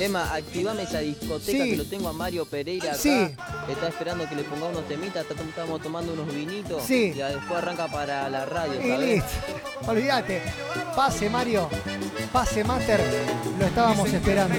Emma, 0.04 0.34
activame 0.34 0.82
esa 0.82 0.98
discoteca 0.98 1.64
Sí. 1.64 1.70
que 1.70 1.76
lo 1.76 1.84
tengo 1.84 2.08
a 2.08 2.12
Mario 2.12 2.44
Pereira 2.44 2.90
acá. 2.90 2.98
Sí. 2.98 3.28
está 3.68 3.88
esperando 3.88 4.28
que 4.28 4.34
le 4.34 4.42
ponga 4.44 4.66
unos 4.66 4.86
temitas, 4.86 5.24
estamos 5.28 5.80
tomando 5.82 6.12
unos 6.12 6.26
vinitos. 6.34 6.82
Sí. 6.82 7.12
Y 7.14 7.18
después 7.18 7.52
arranca 7.52 7.86
para 7.88 8.28
la 8.28 8.44
radio, 8.44 8.74
Y 8.80 8.88
¿sabes? 8.90 9.00
listo. 9.00 9.30
Olvídate. 9.86 10.42
Pase 10.94 11.30
Mario. 11.30 11.68
Pase 12.32 12.64
Master. 12.64 13.00
Lo 13.58 13.66
estábamos 13.66 14.08
esperando. 14.12 14.54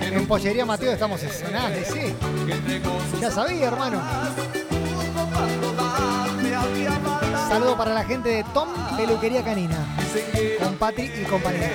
En 0.00 0.26
Pollería 0.26 0.66
Mateo 0.66 0.92
estamos 0.92 1.20
sonando, 1.20 1.78
sí. 1.92 2.14
Ya 3.20 3.30
sabía, 3.30 3.66
hermano. 3.68 4.00
Saludo 7.50 7.76
para 7.76 7.92
la 7.92 8.04
gente 8.04 8.28
de 8.28 8.44
Tom 8.54 8.68
Peluquería 8.96 9.42
Canina. 9.42 9.84
Con 10.62 10.76
Patri 10.76 11.10
y 11.20 11.24
compañía. 11.24 11.72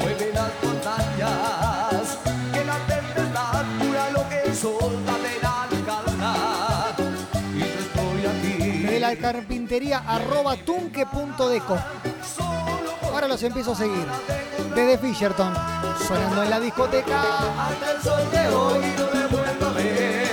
Mueve 0.00 0.32
las 0.34 0.50
montañas, 0.60 2.18
que 2.52 2.64
la 2.64 2.78
tempestad 2.78 3.64
cura 3.78 4.10
lo 4.10 4.28
que 4.28 4.40
el 4.40 4.56
sol 4.56 4.98
dame 5.06 5.38
la 5.40 5.68
calma. 5.86 6.96
Y 7.54 7.60
yo 7.60 7.66
estoy 7.78 8.26
aquí. 8.26 8.82
De 8.86 8.98
la 8.98 9.14
carpintería 9.14 10.02
arroba 10.04 10.56
tunque.deco. 10.56 11.78
Ahora 13.12 13.28
los 13.28 13.40
empiezo 13.44 13.74
a 13.74 13.76
seguir. 13.76 14.06
Desde 14.74 14.98
Fisherton. 14.98 15.54
Sonando 16.08 16.42
en 16.42 16.50
la 16.50 16.58
discoteca. 16.58 17.22
Hasta 17.68 17.92
el 17.92 18.02
sol 18.02 18.30
de 18.32 18.48
hoy 18.48 18.80
no 18.98 19.06
me 19.14 19.26
vuelvo 19.28 19.66
a 19.66 19.72
ver. 19.74 20.27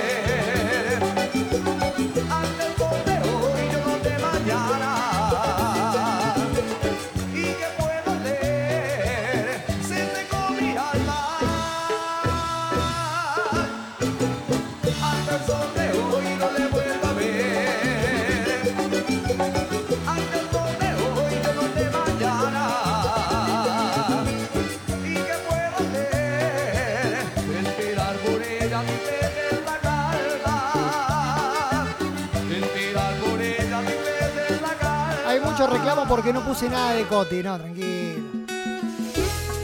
Reclamo 35.66 36.06
porque 36.08 36.32
no 36.32 36.42
puse 36.42 36.68
nada 36.68 36.92
de 36.92 37.04
Coti. 37.04 37.42
No, 37.42 37.58
tranquilo. 37.58 38.46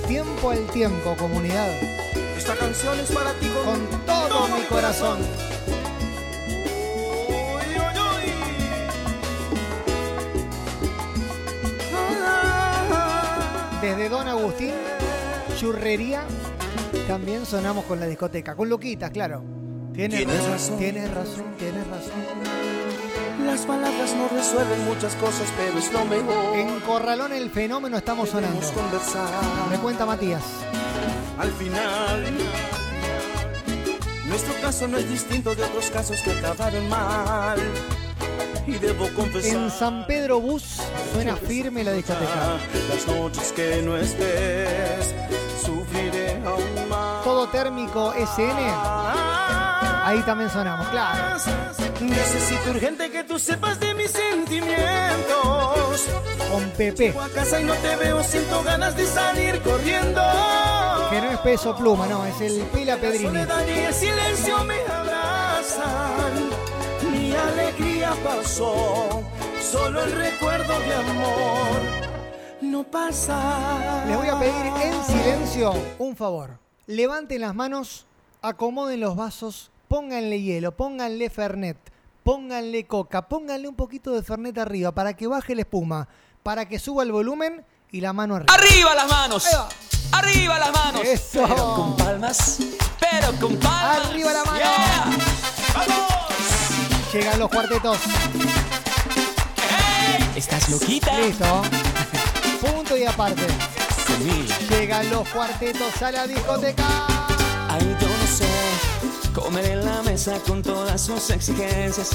Tiempo 0.07 0.51
al 0.51 0.67
tiempo, 0.67 1.17
comunidad. 1.17 1.69
Esta 2.37 2.57
canción 2.57 2.99
es 2.99 3.11
para 3.13 3.33
ti 3.35 3.49
Con 3.65 3.87
todo 4.05 4.49
mi 4.49 4.63
corazón. 4.65 5.19
Desde 13.81 14.09
Don 14.09 14.29
Agustín, 14.29 14.75
Churrería, 15.59 16.23
también 17.09 17.45
sonamos 17.45 17.85
con 17.85 17.99
la 17.99 18.07
discoteca. 18.07 18.55
Con 18.55 18.69
Luquitas, 18.69 19.11
claro. 19.11 19.43
Tienes, 19.93 20.19
Tienes 20.19 20.49
razón. 20.49 20.79
Tienes 20.79 21.11
razón, 21.13 21.45
tienes 21.59 21.87
razón. 21.89 22.42
Las 23.53 23.67
palabras 23.67 24.15
no 24.17 24.29
resuelven 24.29 24.83
muchas 24.87 25.15
cosas 25.17 25.47
pero 25.59 25.79
es 25.79 25.93
lo 25.93 26.07
mejor 26.07 26.57
En 26.57 26.81
Corralón 26.81 27.35
el 27.35 27.51
fenómeno 27.51 27.99
estamos 27.99 28.31
sonando. 28.31 28.67
Conversar 28.73 29.29
Me 29.69 29.77
cuenta 29.77 30.07
Matías. 30.07 30.43
Al 31.39 31.53
final 31.53 32.33
Nuestro 34.27 34.55
caso 34.63 34.89
no 34.89 34.97
es 34.97 35.07
distinto 35.07 35.55
de 35.55 35.65
otros 35.65 35.91
casos 35.91 36.19
que 36.23 36.31
acabaron 36.31 36.89
mal 36.89 37.59
Y 38.67 38.73
debo 38.73 39.07
confesar 39.15 39.55
En 39.55 39.71
San 39.71 40.07
Pedro 40.07 40.41
Bus 40.41 40.79
suena 41.13 41.37
firme 41.37 41.85
la 41.85 41.93
discoteca. 41.93 42.57
Las 42.89 43.07
noches 43.07 43.53
que 43.53 43.83
no 43.83 43.99
estés 43.99 45.15
Sufriré 45.63 46.41
aún 46.47 46.89
más 46.89 47.23
Todo 47.23 47.47
térmico 47.49 48.15
SN. 48.15 49.32
Ahí 50.05 50.21
también 50.23 50.51
sonamos, 50.51 50.89
claro. 50.89 51.39
Necesito 52.01 52.71
urgente 52.71 53.11
que 53.11 53.23
tú 53.25 53.39
sepas 53.39 53.79
de 53.79 53.95
mis 53.95 54.11
sentimientos 54.11 56.07
Con 56.51 56.71
Pepe, 56.71 57.07
Llego 57.07 57.21
a 57.21 57.29
casa 57.29 57.61
y 57.61 57.65
no 57.65 57.75
te 57.75 57.95
veo, 57.97 58.23
siento 58.25 58.63
ganas 58.65 58.97
de 58.97 59.07
salir 59.07 59.61
corriendo 59.63 60.21
que 61.11 61.21
no 61.21 61.31
es 61.31 61.39
peso 61.41 61.77
pluma, 61.77 62.07
no, 62.07 62.25
es 62.25 62.41
el 62.41 62.63
Pela 62.69 62.95
La 62.95 63.01
Pedrini. 63.01 63.27
soledad 63.27 63.67
y 63.67 63.79
el 63.81 63.93
silencio 63.95 64.65
me 64.65 64.81
abrazan 64.81 66.33
Mi 67.11 67.35
alegría 67.35 68.13
pasó 68.25 69.23
Solo 69.61 70.05
el 70.05 70.13
recuerdo 70.13 70.79
de 70.81 70.95
amor 70.95 71.81
No 72.63 72.83
pasa 72.85 74.05
Les 74.09 74.17
voy 74.17 74.29
a 74.29 74.39
pedir 74.39 74.73
en 74.83 75.05
silencio 75.05 75.75
un 75.99 76.17
favor. 76.17 76.59
Levanten 76.87 77.41
las 77.43 77.55
manos, 77.55 78.07
acomoden 78.41 79.01
los 79.01 79.15
vasos, 79.15 79.71
pónganle 79.93 80.41
hielo, 80.41 80.75
pónganle 80.75 81.29
Fernet, 81.29 81.77
pónganle 82.25 82.87
coca, 82.87 83.29
pónganle 83.29 83.69
un 83.69 83.75
poquito 83.75 84.13
de 84.13 84.23
Fernet 84.23 84.57
arriba 84.57 84.93
para 84.93 85.13
que 85.13 85.27
baje 85.27 85.55
la 85.55 85.61
espuma, 85.61 86.09
para 86.43 86.67
que 86.67 86.79
suba 86.79 87.03
el 87.03 87.13
volumen 87.13 87.63
y 87.91 88.01
la 88.01 88.15
mano 88.15 88.37
arriba. 88.37 88.55
Arriba 88.55 88.95
las 88.95 89.11
manos. 89.11 89.47
Arriba 90.13 90.59
las 90.59 90.73
manos. 90.73 91.05
Eso. 91.05 91.45
Pero 91.47 91.75
con 91.75 91.97
palmas. 91.99 92.61
Pero 92.99 93.33
con 93.39 93.57
palmas. 93.59 94.07
Arriba 94.07 94.33
la 94.33 94.45
mano. 94.45 94.59
Yeah. 94.59 95.05
Llegan 97.13 97.39
los 97.39 97.51
cuartetos. 97.51 97.99
¿Estás 100.35 100.71
loquita? 100.71 101.19
Listo. 101.19 101.63
Punto 102.63 102.97
y 102.97 103.05
aparte. 103.05 103.47
Conmigo. 104.07 104.55
Llegan 104.71 105.11
los 105.11 105.29
cuartetos 105.29 106.01
a 106.01 106.13
la 106.13 106.27
discoteca. 106.27 106.83
Yo 108.01 108.09
no 108.09 108.27
sé 108.27 108.92
comer 109.33 109.65
en 109.67 109.85
la 109.85 110.03
mesa 110.03 110.39
con 110.47 110.63
todas 110.63 111.01
sus 111.01 111.31
exigencias. 111.31 112.11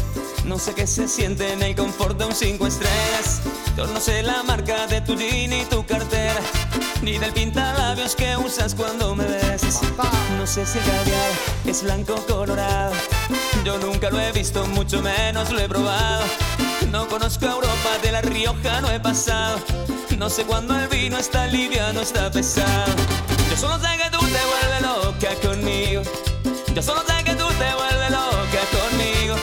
No 0.46 0.58
sé 0.58 0.74
qué 0.74 0.88
se 0.88 1.08
siente 1.08 1.52
en 1.52 1.62
el 1.62 1.76
confort 1.76 2.18
de 2.18 2.26
un 2.26 2.34
cinco 2.34 2.68
estrellas. 2.68 3.42
Yo 3.76 3.88
no 3.88 4.00
sé 4.00 4.24
la 4.24 4.44
marca 4.44 4.88
de 4.88 5.02
tu 5.02 5.16
jean 5.16 5.54
y 5.54 5.66
tu 5.66 5.86
cartera, 5.86 6.40
ni 7.02 7.18
del 7.18 7.32
pintalabios 7.34 8.16
que 8.16 8.38
usas 8.38 8.76
cuando 8.76 9.16
me 9.16 9.26
besas. 9.26 9.82
No 10.38 10.48
sé 10.48 10.66
si 10.66 10.78
el 10.78 10.86
caviar 10.86 11.32
es 11.66 11.84
blanco 11.84 12.16
o 12.16 12.26
colorado. 12.26 12.94
Yo 13.64 13.78
nunca 13.80 14.10
lo 14.10 14.20
he 14.20 14.32
visto, 14.32 14.66
mucho 14.68 15.02
menos 15.02 15.52
lo 15.52 15.60
he 15.60 15.68
probado. 15.68 16.24
No 16.92 17.08
conozco 17.08 17.46
a 17.46 17.52
Europa, 17.52 17.90
de 18.02 18.12
La 18.12 18.22
Rioja 18.22 18.82
no 18.82 18.90
he 18.92 19.00
pasado. 19.00 19.60
No 20.18 20.30
sé 20.30 20.44
cuándo 20.44 20.76
el 20.76 20.88
vino 20.88 21.18
está 21.18 21.48
liviano, 21.48 22.02
está 22.02 22.32
pesado. 22.32 22.94
Yo 23.50 23.58
solo 23.58 23.80
sé 23.80 23.88
que 23.98 24.10
tú 24.10 24.20
te 24.20 24.26
vuelves 24.26 24.82
loca 24.82 25.48
conmigo. 25.48 26.02
Yo 26.78 26.84
solo 26.84 27.02
sé 27.08 27.24
que 27.24 27.34
tú 27.34 27.48
te 27.58 27.74
vuelves 27.74 28.12
loca 28.12 28.62
conmigo. 28.70 29.36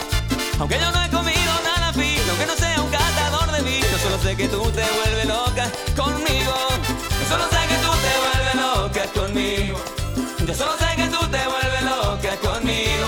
Aunque 0.60 0.78
yo 0.78 0.88
no 0.92 1.02
he 1.02 1.10
comido 1.10 1.52
nada 1.64 1.92
fino, 1.92 2.38
que 2.38 2.46
no 2.46 2.54
sea 2.54 2.80
un 2.80 2.88
catador 2.88 3.50
de 3.50 3.60
vino. 3.62 3.98
Solo 4.00 4.22
sé 4.22 4.36
que 4.36 4.46
tú 4.46 4.62
te 4.70 4.84
vuelves 4.94 5.26
loca 5.26 5.68
conmigo. 5.96 6.54
Yo 7.18 7.26
solo 7.28 7.44
sé 7.50 7.58
que 7.66 7.74
tú 7.82 7.90
te 8.04 8.12
vuelves 8.22 8.54
loca 8.54 9.20
conmigo. 9.20 9.80
Yo 10.46 10.54
solo 10.54 10.78
sé 10.78 10.94
que 10.94 11.08
tú 11.08 11.26
te 11.26 11.40
vuelves 11.48 11.82
loca 11.82 12.36
conmigo. 12.36 13.06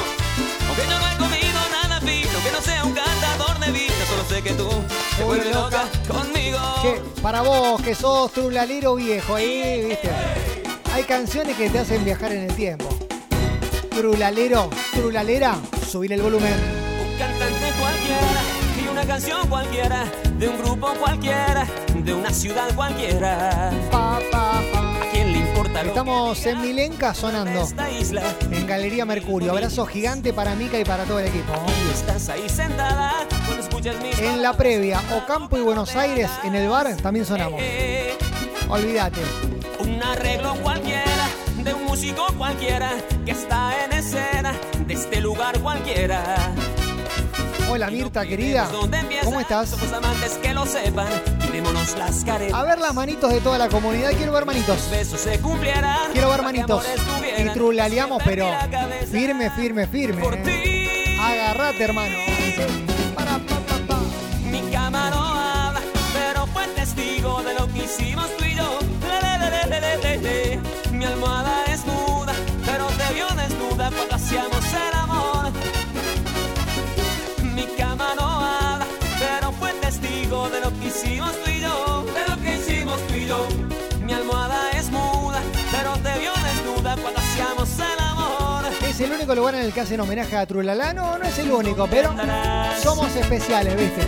Aunque 0.66 0.82
yo 0.90 0.98
no 0.98 1.06
he 1.06 1.16
comido 1.18 1.60
nada 1.70 2.00
fino, 2.00 2.42
que 2.42 2.50
no 2.50 2.60
sea 2.60 2.84
un 2.84 2.94
catador 2.94 3.60
de 3.60 3.70
vino. 3.70 4.06
Solo 4.08 4.24
sé 4.28 4.42
que 4.42 4.54
tú 4.54 4.68
te 5.16 5.22
vuelves 5.22 5.54
loca 5.54 5.84
conmigo. 6.08 6.58
Che, 6.82 7.00
para 7.22 7.42
vos 7.42 7.80
que 7.80 7.94
sos 7.94 8.32
trulalero 8.32 8.96
viejo 8.96 9.36
ahí, 9.36 9.84
viste. 9.84 10.10
Hay 10.92 11.04
canciones 11.04 11.56
que 11.56 11.70
te 11.70 11.78
hacen 11.78 12.04
viajar 12.04 12.32
en 12.32 12.50
el 12.50 12.56
tiempo. 12.56 13.05
Trulalero, 13.96 14.68
trulalera, 14.92 15.56
subir 15.88 16.12
el 16.12 16.20
volumen. 16.20 16.52
Un 16.52 17.18
cantante 17.18 17.72
cualquiera 17.80 18.42
y 18.84 18.88
una 18.88 19.06
canción 19.06 19.48
cualquiera, 19.48 20.04
de 20.38 20.48
un 20.48 20.58
grupo 20.58 20.88
cualquiera, 21.00 21.66
de 21.94 22.12
una 22.12 22.30
ciudad 22.30 22.74
cualquiera. 22.74 23.70
Pa, 23.90 24.18
pa, 24.30 24.60
pa. 24.70 24.96
¿A 24.98 25.10
quién 25.10 25.32
le 25.32 25.38
importa 25.38 25.82
lo 25.82 25.88
Estamos 25.88 26.44
en 26.44 26.60
Milenca 26.60 27.14
sonando. 27.14 27.62
esta 27.62 27.90
isla? 27.90 28.22
En 28.50 28.66
Galería 28.66 29.06
Mercurio. 29.06 29.50
Abrazo 29.52 29.86
gigante 29.86 30.34
para 30.34 30.54
Mica 30.54 30.78
y 30.78 30.84
para 30.84 31.04
todo 31.04 31.20
el 31.20 31.28
equipo. 31.28 31.54
Estás 31.94 32.28
ahí 32.28 32.50
sentada 32.50 33.14
cuando 33.46 33.62
escuchas 33.62 33.96
mis 34.02 34.18
En 34.18 34.42
la 34.42 34.52
previa, 34.52 35.00
Ocampo 35.16 35.56
y 35.56 35.62
Buenos 35.62 35.96
Aires, 35.96 36.30
en 36.44 36.54
el 36.54 36.68
bar, 36.68 36.94
también 36.98 37.24
sonamos. 37.24 37.58
Eh, 37.62 38.14
Olvídate. 38.68 39.20
Un 39.78 40.02
arreglo 40.02 40.54
cualquiera, 40.62 41.04
músico 41.96 42.26
cualquiera, 42.36 42.90
que 43.24 43.30
está 43.30 43.72
en 43.86 43.92
escena, 43.92 44.54
de 44.86 44.92
este 44.92 45.18
lugar 45.18 45.58
cualquiera. 45.60 46.52
Hola 47.70 47.88
Mirta, 47.88 48.26
querida. 48.26 48.68
¿Cómo 49.24 49.40
estás? 49.40 49.70
Somos 49.70 49.90
amantes 49.94 50.32
que 50.42 50.52
lo 50.52 50.66
sepan, 50.66 51.08
quitémonos 51.40 51.96
las 51.96 52.22
caretas. 52.22 52.54
A 52.54 52.64
ver 52.64 52.80
las 52.80 52.92
manitos 52.92 53.32
de 53.32 53.40
toda 53.40 53.56
la 53.56 53.70
comunidad. 53.70 54.10
Quiero 54.12 54.30
ver 54.32 54.44
manitos. 54.44 54.78
Quiero 56.12 56.28
ver 56.28 56.42
manitos. 56.42 56.84
Y 57.38 57.48
trulaleamos, 57.54 58.22
pero 58.22 58.46
firme, 59.10 59.50
firme, 59.52 59.86
firme. 59.86 60.20
Por 60.20 60.34
eh. 60.34 61.16
Agarrate, 61.18 61.82
hermano. 61.82 62.14
Mi 64.50 64.60
cama 64.70 65.08
no 65.08 65.24
habla, 65.24 65.80
pero 66.12 66.46
fue 66.48 66.66
testigo 66.74 67.42
de 67.42 67.54
lo 67.54 67.66
que 67.72 67.84
hicimos 67.84 68.28
Es 88.96 89.02
el 89.02 89.12
único 89.12 89.34
lugar 89.34 89.54
en 89.56 89.60
el 89.60 89.74
que 89.74 89.82
hacen 89.82 90.00
homenaje 90.00 90.36
a 90.36 90.46
Trulala. 90.46 90.94
No, 90.94 91.18
no 91.18 91.24
es 91.26 91.38
el 91.38 91.52
único, 91.52 91.86
pero 91.86 92.14
somos 92.82 93.14
especiales, 93.14 93.76
¿viste? 93.76 94.00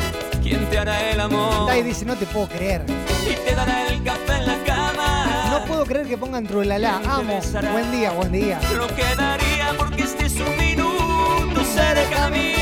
¿Quién 0.42 0.64
te 0.70 0.78
hará 0.78 1.10
el 1.10 1.20
amor? 1.20 1.66
Dai 1.66 1.82
dice, 1.82 2.06
no 2.06 2.16
te 2.16 2.24
puedo 2.24 2.48
creer. 2.48 2.86
Y 3.30 3.34
te 3.34 3.54
dará 3.54 3.86
el 3.86 4.02
café 4.02 4.36
en 4.36 4.46
la 4.46 4.64
cama. 4.64 5.50
No 5.50 5.64
puedo 5.66 5.84
creer 5.84 6.06
que 6.06 6.16
pongan 6.16 6.46
Trulala. 6.46 7.02
Amo. 7.06 7.38
Buen 7.70 7.92
día, 7.92 8.12
buen 8.12 8.32
día. 8.32 8.58
Lo 8.78 8.86
que 8.86 9.04
daría 9.14 9.74
porque 9.76 10.04
este 10.04 10.24
es 10.24 10.36
un 10.40 10.56
minuto 10.56 11.64
cerca 11.64 12.30
de 12.30 12.38
mí 12.38 12.54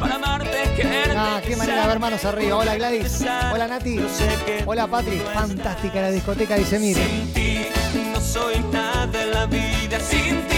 para 0.00 0.16
amarte, 0.16 0.56
quererte. 0.74 1.14
Ah, 1.16 1.40
qué 1.46 1.54
manera 1.54 1.82
de 1.82 1.86
ver 1.86 2.00
manos 2.00 2.24
arriba. 2.24 2.56
Hola 2.56 2.74
Gladys. 2.74 3.24
Hola 3.52 3.68
Nati. 3.68 4.00
Hola 4.66 4.88
Patri. 4.88 5.22
Fantástica 5.32 6.00
la 6.00 6.10
discoteca, 6.10 6.56
dice 6.56 6.80
mire. 6.80 7.06
Sin 7.06 7.32
ti 7.32 7.66
no 8.12 8.20
soy 8.20 8.58
nada 8.72 9.22
en 9.22 9.30
la 9.30 9.46
vida. 9.46 10.00
Sin 10.00 10.42
ti, 10.48 10.57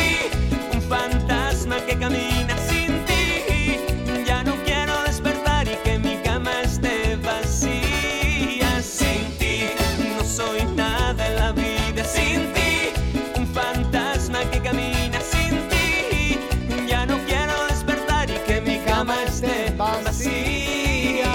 fantasma 0.91 1.77
que 1.87 1.97
camina. 1.97 2.55
Sin 2.69 3.05
ti, 3.07 4.25
ya 4.27 4.43
no 4.43 4.55
quiero 4.65 5.03
despertar 5.05 5.69
y 5.69 5.77
que 5.85 5.99
mi 5.99 6.17
cama 6.23 6.51
esté 6.63 7.17
vacía. 7.17 8.83
Sin 8.83 9.23
ti, 9.39 9.71
no 10.17 10.25
soy 10.25 10.65
nada 10.75 11.27
en 11.29 11.37
la 11.37 11.53
vida. 11.53 12.03
Sin 12.05 12.53
ti, 12.53 12.93
un 13.37 13.47
fantasma 13.47 14.41
que 14.51 14.61
camina. 14.61 15.19
Sin 15.21 15.55
ti, 15.71 16.41
ya 16.89 17.07
no 17.07 17.17
quiero 17.25 17.55
despertar 17.69 18.29
y 18.29 18.39
que 18.49 18.61
mi 18.61 18.79
cama 18.81 19.15
esté 19.23 19.73
vacía. 19.77 21.31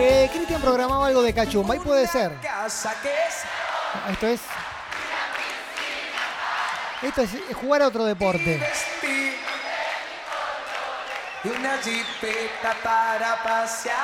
Eh, 0.00 0.30
Cristian 0.32 0.60
programaba 0.62 1.06
algo 1.08 1.22
de 1.22 1.34
cachumba. 1.34 1.74
Ahí 1.74 1.80
puede 1.80 2.06
ser. 2.06 2.32
Casa 2.40 2.94
que 3.02 3.10
es 3.10 4.12
Esto 4.12 4.26
es. 4.26 4.40
Esto 7.02 7.22
es 7.22 7.30
jugar 7.54 7.82
a 7.82 7.88
otro 7.88 8.04
deporte. 8.04 8.60
y 11.44 11.48
una 11.48 11.78
jipeta 11.78 12.74
para 12.82 13.42
pasear. 13.42 13.96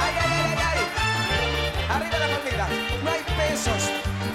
Ay, 0.00 0.14
ay, 0.20 0.30
ay, 0.32 0.42
ay, 0.42 0.58
ay. 0.68 1.86
Arriba 1.90 2.18
la 2.18 2.26
palmita. 2.28 2.66
No 3.04 3.10
hay 3.10 3.22
pesos. 3.36 3.90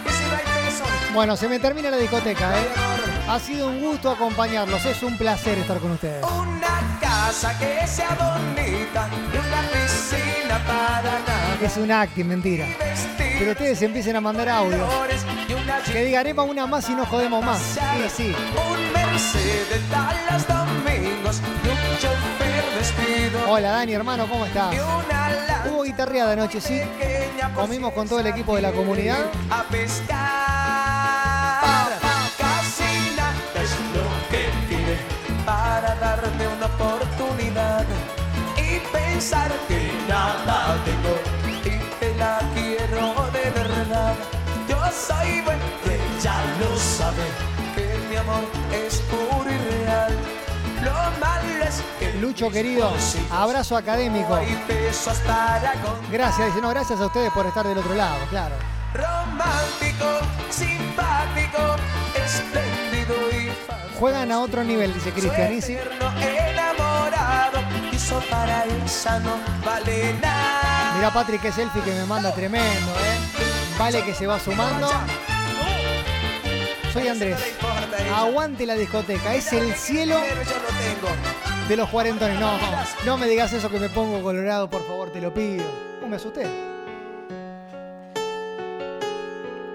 Y 0.06 0.10
si 0.10 0.24
no 0.24 0.36
hay 0.36 0.66
pesos. 0.66 0.88
Bueno, 1.14 1.36
se 1.36 1.48
me 1.50 1.60
termina 1.60 1.90
la 1.90 1.98
discoteca, 1.98 2.58
¿eh? 2.60 3.15
Ha 3.28 3.40
sido 3.40 3.68
un 3.68 3.82
gusto 3.82 4.12
acompañarlos. 4.12 4.86
Es 4.86 5.02
un 5.02 5.18
placer 5.18 5.58
estar 5.58 5.80
con 5.80 5.92
ustedes. 5.92 6.24
Una 6.24 7.00
casa 7.02 7.58
que 7.58 7.86
sea 7.88 8.10
bonita 8.10 9.10
y 9.12 9.38
una 9.38 9.62
piscina 9.72 10.62
para 10.66 11.02
nadar. 11.02 11.58
Es 11.64 11.78
un 11.78 11.92
acting, 11.92 12.26
mentira. 12.28 12.68
Pero 13.18 13.52
ustedes 13.52 13.82
empiecen 13.82 14.16
a 14.16 14.22
mandar 14.22 14.48
audio. 14.50 14.88
Que 15.92 16.06
digan, 16.06 16.28
"Epa, 16.28 16.44
una 16.44 16.68
más 16.68 16.88
y 16.90 16.94
no 16.94 17.06
jodemos 17.06 17.44
más. 17.44 17.60
Sí, 17.60 17.80
sí. 18.16 18.36
Un 18.56 18.94
Mercedes 18.94 20.48
domingos 20.48 21.42
y 21.64 21.68
un 21.68 21.98
chofer 22.00 22.64
vestido. 22.78 23.40
Hola 23.52 23.72
Dani, 23.72 23.94
hermano, 23.94 24.28
¿cómo 24.28 24.46
estás? 24.46 24.74
Hubo 25.70 25.84
guitarreada 25.84 26.34
anoche, 26.34 26.62
sí. 26.62 26.82
Comimos 27.56 27.92
con 27.94 28.08
todo 28.08 28.20
el 28.20 28.28
equipo 28.28 28.56
de 28.56 28.62
la 28.62 28.72
comunidad. 28.72 29.18
A 29.50 29.64
pescar. 29.64 30.65
Pensar 38.96 39.52
que 39.68 39.92
nada 40.08 40.78
tengo 40.86 41.14
y 41.48 42.00
te 42.00 42.16
la 42.16 42.40
quiero 42.54 43.30
de 43.32 43.50
verdad. 43.52 44.16
Yo 44.70 44.78
soy 44.92 45.42
buen, 45.42 45.60
ella 45.86 46.36
lo 46.60 46.78
sabe, 46.78 47.26
que 47.76 47.86
mi 48.10 48.16
amor 48.16 48.44
es 48.72 49.02
puro 49.10 49.50
y 49.52 49.58
real. 49.58 50.14
Lo 50.84 50.94
malo 51.20 51.64
es 51.64 51.84
que 52.00 52.14
Lucho 52.20 52.50
querido, 52.50 52.92
abrazo 53.32 53.76
académico. 53.78 54.40
Gracias, 56.12 56.48
dice, 56.48 56.62
no, 56.62 56.70
gracias 56.70 57.00
a 57.00 57.06
ustedes 57.08 57.32
por 57.32 57.46
estar 57.46 57.66
del 57.68 57.78
otro 57.78 57.96
lado, 57.96 58.18
claro. 58.30 58.56
romántico, 58.94 60.08
simpático, 60.50 61.76
espléndido 62.24 63.16
y 63.32 63.52
Juegan 64.00 64.32
a 64.32 64.42
otro 64.42 64.64
nivel, 64.64 64.94
dice 64.94 65.12
Cristian. 65.12 65.62
Hizo 68.06 68.22
para 68.30 68.64
esa 68.86 69.20
no 69.22 69.32
vale 69.66 70.14
nada. 70.22 70.94
Mira 70.96 71.12
Patrick, 71.12 71.42
que 71.42 71.52
selfie 71.52 71.82
que 71.82 71.92
me 71.92 72.06
manda 72.06 72.32
tremendo, 72.36 72.92
¿eh? 72.92 73.18
Vale 73.80 74.04
que 74.04 74.14
se 74.14 74.28
va 74.28 74.40
sumando. 74.40 74.88
Soy 76.94 77.08
Andrés. 77.08 77.40
Aguante 78.16 78.68
la 78.68 78.76
discoteca. 78.76 79.34
Es 79.34 79.52
el 79.54 79.74
cielo 79.74 80.20
Pero 80.22 80.44
yo 80.44 80.52
lo 80.52 80.68
tengo. 80.68 81.68
de 81.68 81.78
los 81.78 81.90
cuarentones. 81.90 82.40
No, 82.40 82.52
no 83.08 83.18
me 83.18 83.26
digas 83.28 83.52
eso 83.54 83.72
que 83.72 83.80
me 83.80 83.90
pongo 83.90 84.22
colorado, 84.22 84.70
por 84.70 84.86
favor, 84.86 85.10
te 85.12 85.20
lo 85.20 85.34
pido. 85.34 85.66
No 86.00 86.08
me 86.08 86.18
asusté. 86.18 86.46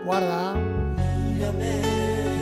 Guarda. 0.04 0.54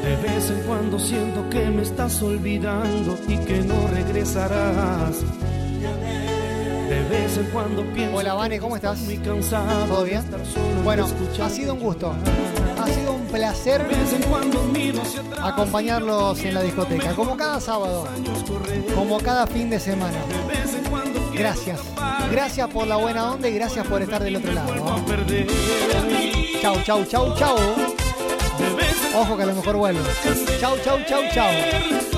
De 0.02 0.16
vez 0.16 0.50
en 0.50 0.60
cuando 0.66 0.98
siento 0.98 1.48
que 1.48 1.64
me 1.70 1.80
estás 1.80 2.20
olvidando 2.20 3.18
y 3.26 3.38
que 3.38 3.62
no 3.62 3.86
regresarás. 3.88 5.24
Hola, 8.14 8.34
Vane, 8.34 8.58
¿cómo 8.58 8.76
estás? 8.76 8.98
muy 9.00 9.18
cansado 9.18 9.84
¿Todo 9.86 10.04
bien? 10.04 10.22
Bueno, 10.84 11.06
ha 11.42 11.50
sido 11.50 11.74
un 11.74 11.80
gusto. 11.80 12.14
Ha 12.80 12.86
sido 12.88 13.12
un 13.12 13.26
placer 13.26 13.84
acompañarlos 15.42 16.42
en 16.44 16.54
la 16.54 16.62
discoteca, 16.62 17.12
como 17.14 17.36
cada 17.36 17.60
sábado, 17.60 18.06
como 18.94 19.18
cada 19.18 19.46
fin 19.46 19.68
de 19.68 19.78
semana. 19.78 20.16
Gracias. 21.34 21.80
Gracias 22.30 22.68
por 22.68 22.86
la 22.86 22.96
buena 22.96 23.32
onda 23.32 23.48
y 23.48 23.54
gracias 23.54 23.86
por 23.86 24.02
estar 24.02 24.22
del 24.22 24.36
otro 24.36 24.52
lado. 24.52 25.04
perder. 25.06 25.46
Chau, 26.60 26.76
chau, 26.84 27.04
chau, 27.04 27.34
chau. 27.36 27.56
Ojo 29.14 29.36
que 29.36 29.42
a 29.42 29.46
lo 29.46 29.54
mejor 29.54 29.76
vuelvo. 29.76 30.00
Chau, 30.60 30.76
chau, 30.82 30.98
chau, 31.06 31.22
chau. 31.32 32.17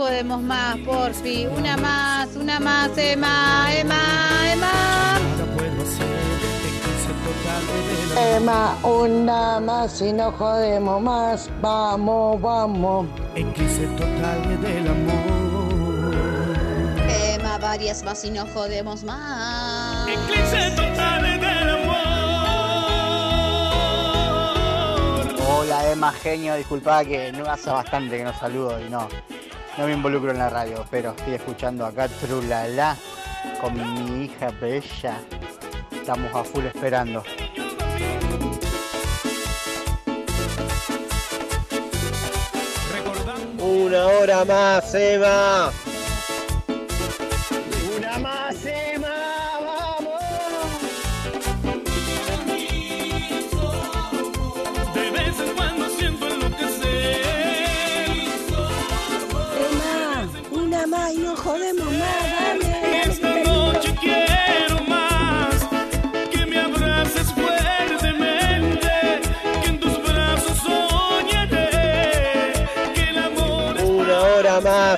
Jodemos 0.00 0.40
más, 0.40 0.78
porfi. 0.78 1.46
Una 1.46 1.76
más, 1.76 2.34
una 2.34 2.58
más, 2.58 2.96
Emma, 2.96 3.68
Emma, 3.70 4.00
Emma. 4.50 4.72
Emma, 8.16 8.78
una 8.82 9.60
más 9.60 10.00
y 10.00 10.12
no 10.14 10.32
jodemos 10.32 11.02
más. 11.02 11.50
Vamos, 11.60 12.40
vamos. 12.40 13.08
Eclipse 13.34 13.86
total 13.98 14.62
del 14.62 14.88
amor. 14.88 16.14
Emma, 17.34 17.58
varias 17.58 18.02
más 18.02 18.24
y 18.24 18.30
no 18.30 18.46
jodemos 18.54 19.04
más. 19.04 20.08
Eclipse 20.08 20.70
total 20.76 21.40
del 21.40 21.68
amor. 21.68 22.00
Hola 25.46 25.92
Emma, 25.92 26.10
genio, 26.12 26.54
disculpa 26.54 27.04
que 27.04 27.32
no 27.32 27.44
hace 27.44 27.68
bastante 27.68 28.16
que 28.16 28.24
no 28.24 28.32
saludo 28.32 28.80
y 28.80 28.88
no, 28.88 29.06
no 29.78 29.86
me 29.86 29.92
involucro 29.92 30.30
en 30.30 30.38
la 30.38 30.50
radio, 30.50 30.84
pero 30.90 31.10
estoy 31.10 31.34
escuchando 31.34 31.86
acá 31.86 32.08
Trulala 32.08 32.96
con 33.60 33.74
mi 33.74 34.24
hija 34.24 34.50
bella. 34.60 35.20
Estamos 35.90 36.34
a 36.34 36.44
full 36.44 36.64
esperando. 36.66 37.22
Una 43.58 44.06
hora 44.06 44.44
más, 44.44 44.94
Emma. 44.94 45.70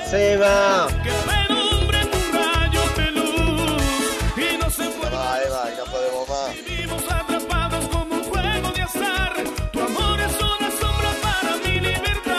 Hora 0.03 0.09
más, 0.09 0.13
Emma. 0.13 0.87
que 1.03 1.11
pelumbre 1.11 2.05
tu 2.05 2.19
rayo 2.37 2.81
de 2.97 3.11
luz 3.11 3.81
y 4.37 4.57
no 4.57 4.69
se 4.69 4.83
puede. 4.89 5.15
Va, 5.15 5.41
Emma, 5.41 5.63
y 5.71 5.77
no 5.77 5.85
podemos 5.85 6.29
más. 6.29 6.65
Vivimos 6.65 7.03
atrapados 7.11 7.87
como 7.89 8.15
un 8.15 8.23
juego 8.23 8.71
de 8.71 8.81
azar. 8.81 9.33
Tu 9.71 9.79
amor 9.79 10.19
es 10.19 10.35
una 10.35 10.71
sombra 10.71 11.11
para 11.21 11.57
mi 11.57 11.79
libertad. 11.79 12.33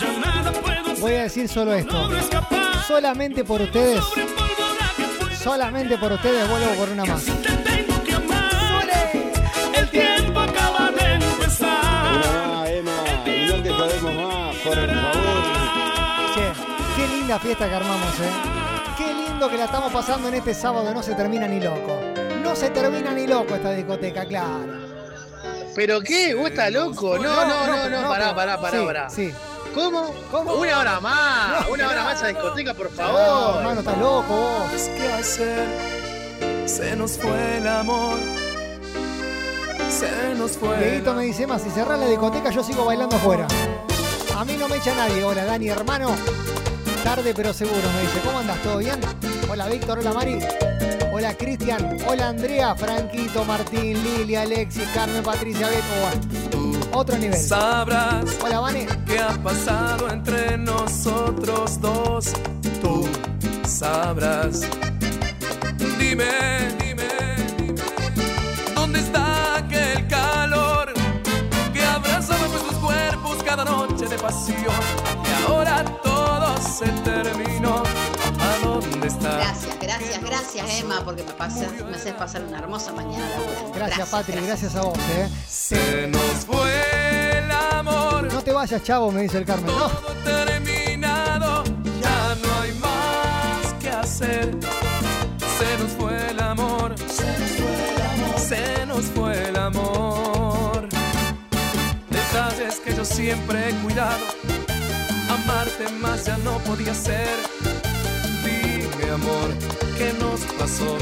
Ya 0.00 0.18
nada 0.18 0.52
puedo 0.52 0.94
Voy 1.00 1.14
a 1.14 1.22
decir 1.24 1.48
solo 1.48 1.74
esto. 1.74 2.10
Solamente 2.86 3.44
por 3.44 3.60
ustedes. 3.60 4.02
Solamente 5.42 5.98
por 5.98 6.12
ustedes 6.12 6.48
vuelvo 6.48 6.74
por 6.74 6.88
una 6.90 7.04
más. 7.04 7.24
Linda 17.32 17.38
fiesta 17.38 17.66
que 17.66 17.74
armamos, 17.74 18.20
¿eh? 18.20 18.30
Qué 18.98 19.14
lindo 19.14 19.48
que 19.48 19.56
la 19.56 19.64
estamos 19.64 19.90
pasando 19.90 20.28
en 20.28 20.34
este 20.34 20.52
sábado. 20.52 20.92
No 20.92 21.02
se 21.02 21.14
termina 21.14 21.48
ni 21.48 21.60
loco. 21.60 21.98
No 22.42 22.54
se 22.54 22.68
termina 22.68 23.12
ni 23.12 23.26
loco 23.26 23.54
esta 23.54 23.70
discoteca, 23.70 24.26
claro. 24.26 24.66
¿Pero 25.74 26.02
qué? 26.02 26.34
¿Vos 26.34 26.50
estás 26.50 26.70
loco? 26.70 27.16
No, 27.18 27.46
no, 27.46 27.66
no, 27.66 27.88
no, 28.02 28.08
pará, 28.08 28.34
pará, 28.34 28.60
pará, 28.60 28.78
Sí, 28.78 28.84
pará. 28.84 29.10
Sí. 29.10 29.32
¿Cómo? 29.74 30.14
¿Cómo? 30.30 30.56
Una 30.56 30.78
hora 30.78 31.00
más, 31.00 31.66
una 31.70 31.88
hora 31.88 32.04
más 32.04 32.22
a 32.22 32.26
discoteca, 32.26 32.74
por 32.74 32.90
No, 32.90 32.96
favor. 32.98 33.56
hermano, 33.60 33.80
estás 33.80 33.98
loco 33.98 34.34
vos. 34.34 34.90
¿Qué 34.98 35.12
hacer? 35.12 36.68
Se 36.68 36.94
nos 36.96 37.12
fue 37.12 37.56
el 37.56 37.66
amor. 37.66 38.18
Se 39.88 40.34
nos 40.34 40.52
fue. 40.58 40.74
el 40.74 40.80
Dieguito 40.84 41.14
me 41.14 41.24
dice 41.24 41.46
más, 41.46 41.62
si 41.62 41.70
cerrás 41.70 41.98
la 41.98 42.06
discoteca 42.08 42.50
yo 42.50 42.62
sigo 42.62 42.84
bailando 42.84 43.16
afuera. 43.16 43.46
A 44.36 44.44
mí 44.44 44.54
no 44.58 44.68
me 44.68 44.76
echa 44.76 44.94
nadie. 44.94 45.24
Hola, 45.24 45.46
Dani, 45.46 45.68
hermano. 45.70 46.14
Tarde 47.04 47.32
pero 47.34 47.52
seguro, 47.52 47.82
me 47.94 48.00
dice. 48.02 48.20
¿Cómo 48.24 48.38
andas? 48.38 48.58
¿Todo 48.62 48.78
bien? 48.78 49.00
Hola, 49.50 49.68
Víctor. 49.68 49.98
Hola, 49.98 50.12
Mari. 50.12 50.38
Hola, 51.12 51.34
Cristian. 51.34 51.98
Hola, 52.06 52.28
Andrea. 52.28 52.74
Franquito, 52.74 53.44
Martín, 53.44 54.02
Lili, 54.02 54.36
Alexis, 54.36 54.88
Carmen, 54.94 55.22
Patricia, 55.22 55.68
Beto. 55.68 55.84
Bueno, 56.00 56.78
otro 56.92 57.18
nivel. 57.18 57.38
Sabrás 57.38 58.24
Hola, 58.42 58.60
Vane. 58.60 58.86
qué 59.06 59.18
ha 59.18 59.30
pasado 59.42 60.10
entre 60.10 60.56
nosotros 60.58 61.80
dos. 61.80 62.32
Tú 62.80 63.06
sabrás. 63.66 64.60
Dime, 65.98 66.24
dime, 66.78 67.08
dime. 67.58 67.74
¿Dónde 68.74 69.00
está 69.00 69.56
aquel 69.56 70.06
calor 70.08 70.92
que 71.72 71.82
abrazaba 71.84 72.46
nuestros 72.48 72.74
cuerpos 72.76 73.42
cada 73.44 73.64
noche 73.64 74.06
de 74.06 74.16
pasión? 74.18 74.56
Y 75.24 75.50
ahora 75.50 75.84
todo 76.02 76.11
se 76.72 76.86
terminó. 77.02 77.82
¿A 78.40 78.64
dónde 78.64 79.06
está? 79.06 79.36
Gracias, 79.36 79.78
gracias, 79.80 80.22
gracias, 80.22 80.80
Emma, 80.80 81.02
porque 81.04 81.22
me, 81.22 81.32
pasas, 81.32 81.70
me 81.72 81.94
haces 81.94 82.14
pasar 82.14 82.42
una 82.42 82.58
hermosa 82.58 82.92
mañana 82.92 83.28
laboral. 83.28 83.72
Gracias, 83.74 84.08
Patri. 84.08 84.40
Gracias. 84.46 84.74
a 84.76 84.82
vos, 84.82 84.98
eh. 85.10 85.28
Se 85.46 86.08
nos 86.08 86.46
fue 86.46 87.38
el 87.38 87.50
amor. 87.50 88.32
No 88.32 88.42
te 88.42 88.52
vayas, 88.52 88.82
chavo, 88.82 89.12
me 89.12 89.22
dice 89.22 89.38
el 89.38 89.44
Carmen. 89.44 89.66
No. 89.66 89.88
Todo 89.88 90.14
terminado, 90.24 91.64
ya 92.02 92.36
no 92.42 92.60
hay 92.62 92.72
más 92.74 93.74
que 93.74 93.90
hacer. 93.90 94.56
Se 95.58 95.78
nos 95.78 95.92
fue 95.92 96.30
el 96.30 96.40
amor, 96.40 96.94
se 96.98 97.38
nos 97.38 97.50
fue 97.50 97.94
el 97.94 98.02
amor, 98.02 98.40
se 98.40 98.86
nos 98.86 99.04
fue 99.06 99.48
el 99.48 99.56
amor. 99.56 100.88
Detalles 102.08 102.80
que 102.80 102.94
yo 102.94 103.04
siempre 103.04 103.68
he 103.68 103.74
cuidado, 103.82 104.24
amarte 105.52 105.88
más 106.00 106.24
ya 106.24 106.36
no 106.38 106.58
podía 106.58 106.94
ser. 106.94 107.28
Dime 108.44 109.10
amor, 109.12 109.50
¿qué 109.98 110.12
nos 110.18 110.40
pasó? 110.58 110.96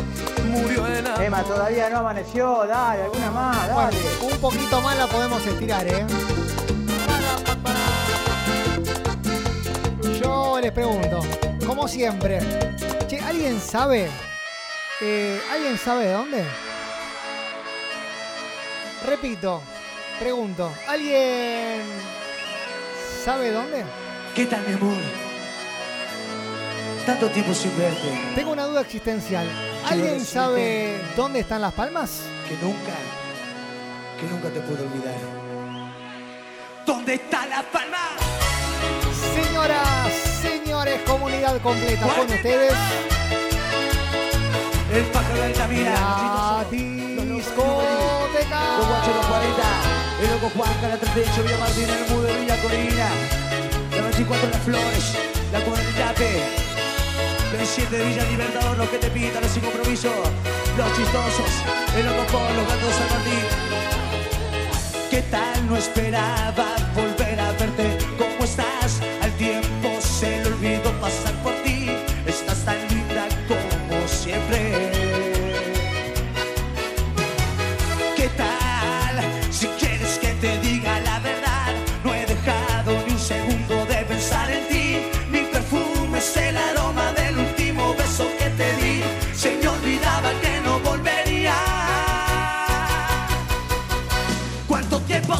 Murió 0.46 0.86
el 0.86 1.07
amor. 1.07 1.22
Emma, 1.22 1.42
todavía 1.44 1.88
no 1.90 1.98
amaneció. 1.98 2.66
Dale, 2.66 3.03
alguna 3.05 3.30
más, 3.30 3.72
Bueno, 3.72 3.90
dale. 3.90 4.32
un 4.34 4.40
poquito 4.40 4.80
más 4.80 4.96
la 4.96 5.07
podemos 5.07 5.46
estirar, 5.46 5.86
¿eh? 5.86 6.05
Yo 10.20 10.59
les 10.61 10.72
pregunto, 10.72 11.20
como 11.66 11.86
siempre, 11.88 12.40
che, 13.09 13.20
¿alguien 13.20 13.61
sabe? 13.61 14.09
Eh, 15.01 15.40
¿Alguien 15.53 15.78
sabe 15.78 16.07
de 16.07 16.12
dónde? 16.12 16.44
Repito, 19.07 19.62
pregunto, 20.18 20.70
¿alguien 20.86 21.82
sabe 23.24 23.51
dónde? 23.51 23.84
¿Qué 24.35 24.47
tal, 24.47 24.64
mi 24.66 24.74
amor? 24.74 24.97
Tanto 27.05 27.26
tiempo 27.31 27.53
sin 27.53 27.76
verte. 27.76 28.33
Tengo 28.37 28.53
una 28.53 28.64
duda 28.64 28.83
existencial. 28.83 29.49
¿Alguien 29.89 30.24
sabe 30.24 31.01
dónde 31.16 31.41
están 31.41 31.61
las 31.61 31.72
palmas? 31.72 32.22
Que 32.49 32.55
nunca, 32.64 32.95
que 34.20 34.26
nunca 34.31 34.49
te 34.51 34.61
puedo 34.61 34.85
olvidar. 34.85 35.16
¿Dónde 36.87 37.14
está 37.14 37.47
la 37.47 37.62
palma? 37.62 37.99
Señoras, 39.35 40.12
señores, 40.41 41.01
comunidad 41.03 41.61
completa 41.61 42.07
con 42.07 42.31
ustedes. 42.31 42.72
El 44.93 45.05
pájaro 45.07 45.41
de. 45.43 45.49
La 45.51 46.66
discoteca. 46.70 48.61
Los 48.78 48.87
guachos 48.87 49.16
los 49.16 49.26
40. 49.26 49.62
El 50.22 50.31
loco 50.31 50.51
Juan, 50.55 50.70
la 50.83 50.97
38, 50.99 51.43
Villa 51.43 51.59
Martín, 51.59 51.89
el 51.89 52.14
Mudo, 52.14 52.28
Villa 52.41 52.62
Corina. 52.62 53.60
La 54.21 54.27
24 54.27 54.51
Las 54.51 54.62
Flores. 54.64 55.14
La 55.51 55.61
4 55.61 55.83
del 55.83 55.95
Yape. 55.95 56.43
El 57.59 57.66
7 57.66 57.97
de 57.97 58.05
Villa 58.05 58.25
Libertador, 58.25 58.77
los 58.77 58.89
que 58.91 58.99
te 58.99 59.09
pintan 59.09 59.43
los 59.43 59.51
sin 59.51 59.62
compromiso. 59.62 60.12
Los 60.77 60.95
chistosos. 60.95 61.51
El 61.97 62.05
loco 62.05 62.25
por 62.31 62.43
los 62.53 62.68
gatos 62.68 62.95
San 62.99 63.09
Martín. 63.09 63.45
¿Qué 65.11 65.23
tal? 65.23 65.66
No 65.66 65.77
esperaba 65.77 66.66
volver 66.95 67.41
a 67.41 67.53
verte. 67.53 67.97
¿Cómo 68.18 68.45
estás? 68.45 69.01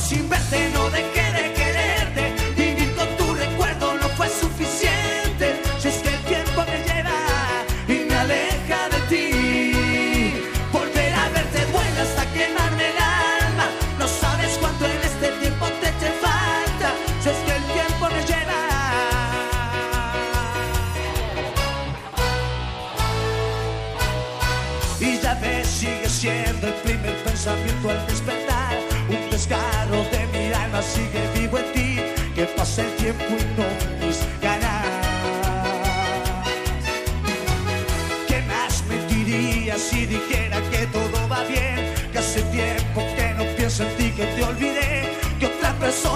Sin 0.01 0.29
verte 0.29 0.71
no 0.73 0.91
de 0.91 1.10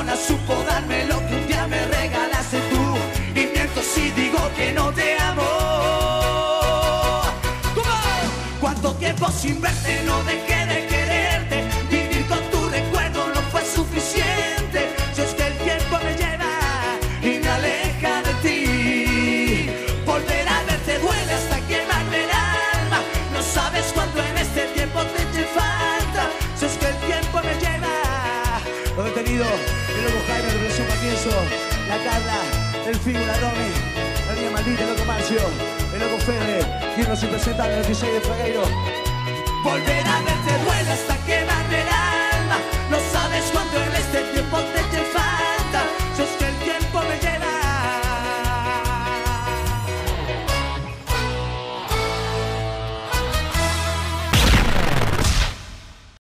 buona 0.05 0.17
supporto 0.17 0.64
Figura 33.05 33.35
Romy, 33.39 33.71
la 34.27 34.35
niña 34.35 34.51
maldita, 34.51 34.83
el 34.83 34.89
loco 34.89 35.05
Mancio, 35.05 35.41
el 35.93 36.01
loco 36.01 36.17
Fede, 36.21 36.61
quien 36.95 37.07
nos 37.07 37.23
presenta 37.23 37.69
el 37.69 37.85
16 37.85 38.15
de 38.15 38.21
febrero. 38.23 38.63
Volverán 39.63 40.25
desde 40.25 40.65
duelo 40.65 40.91
hasta 40.91 41.17
que 41.27 41.45
manera 41.45 42.14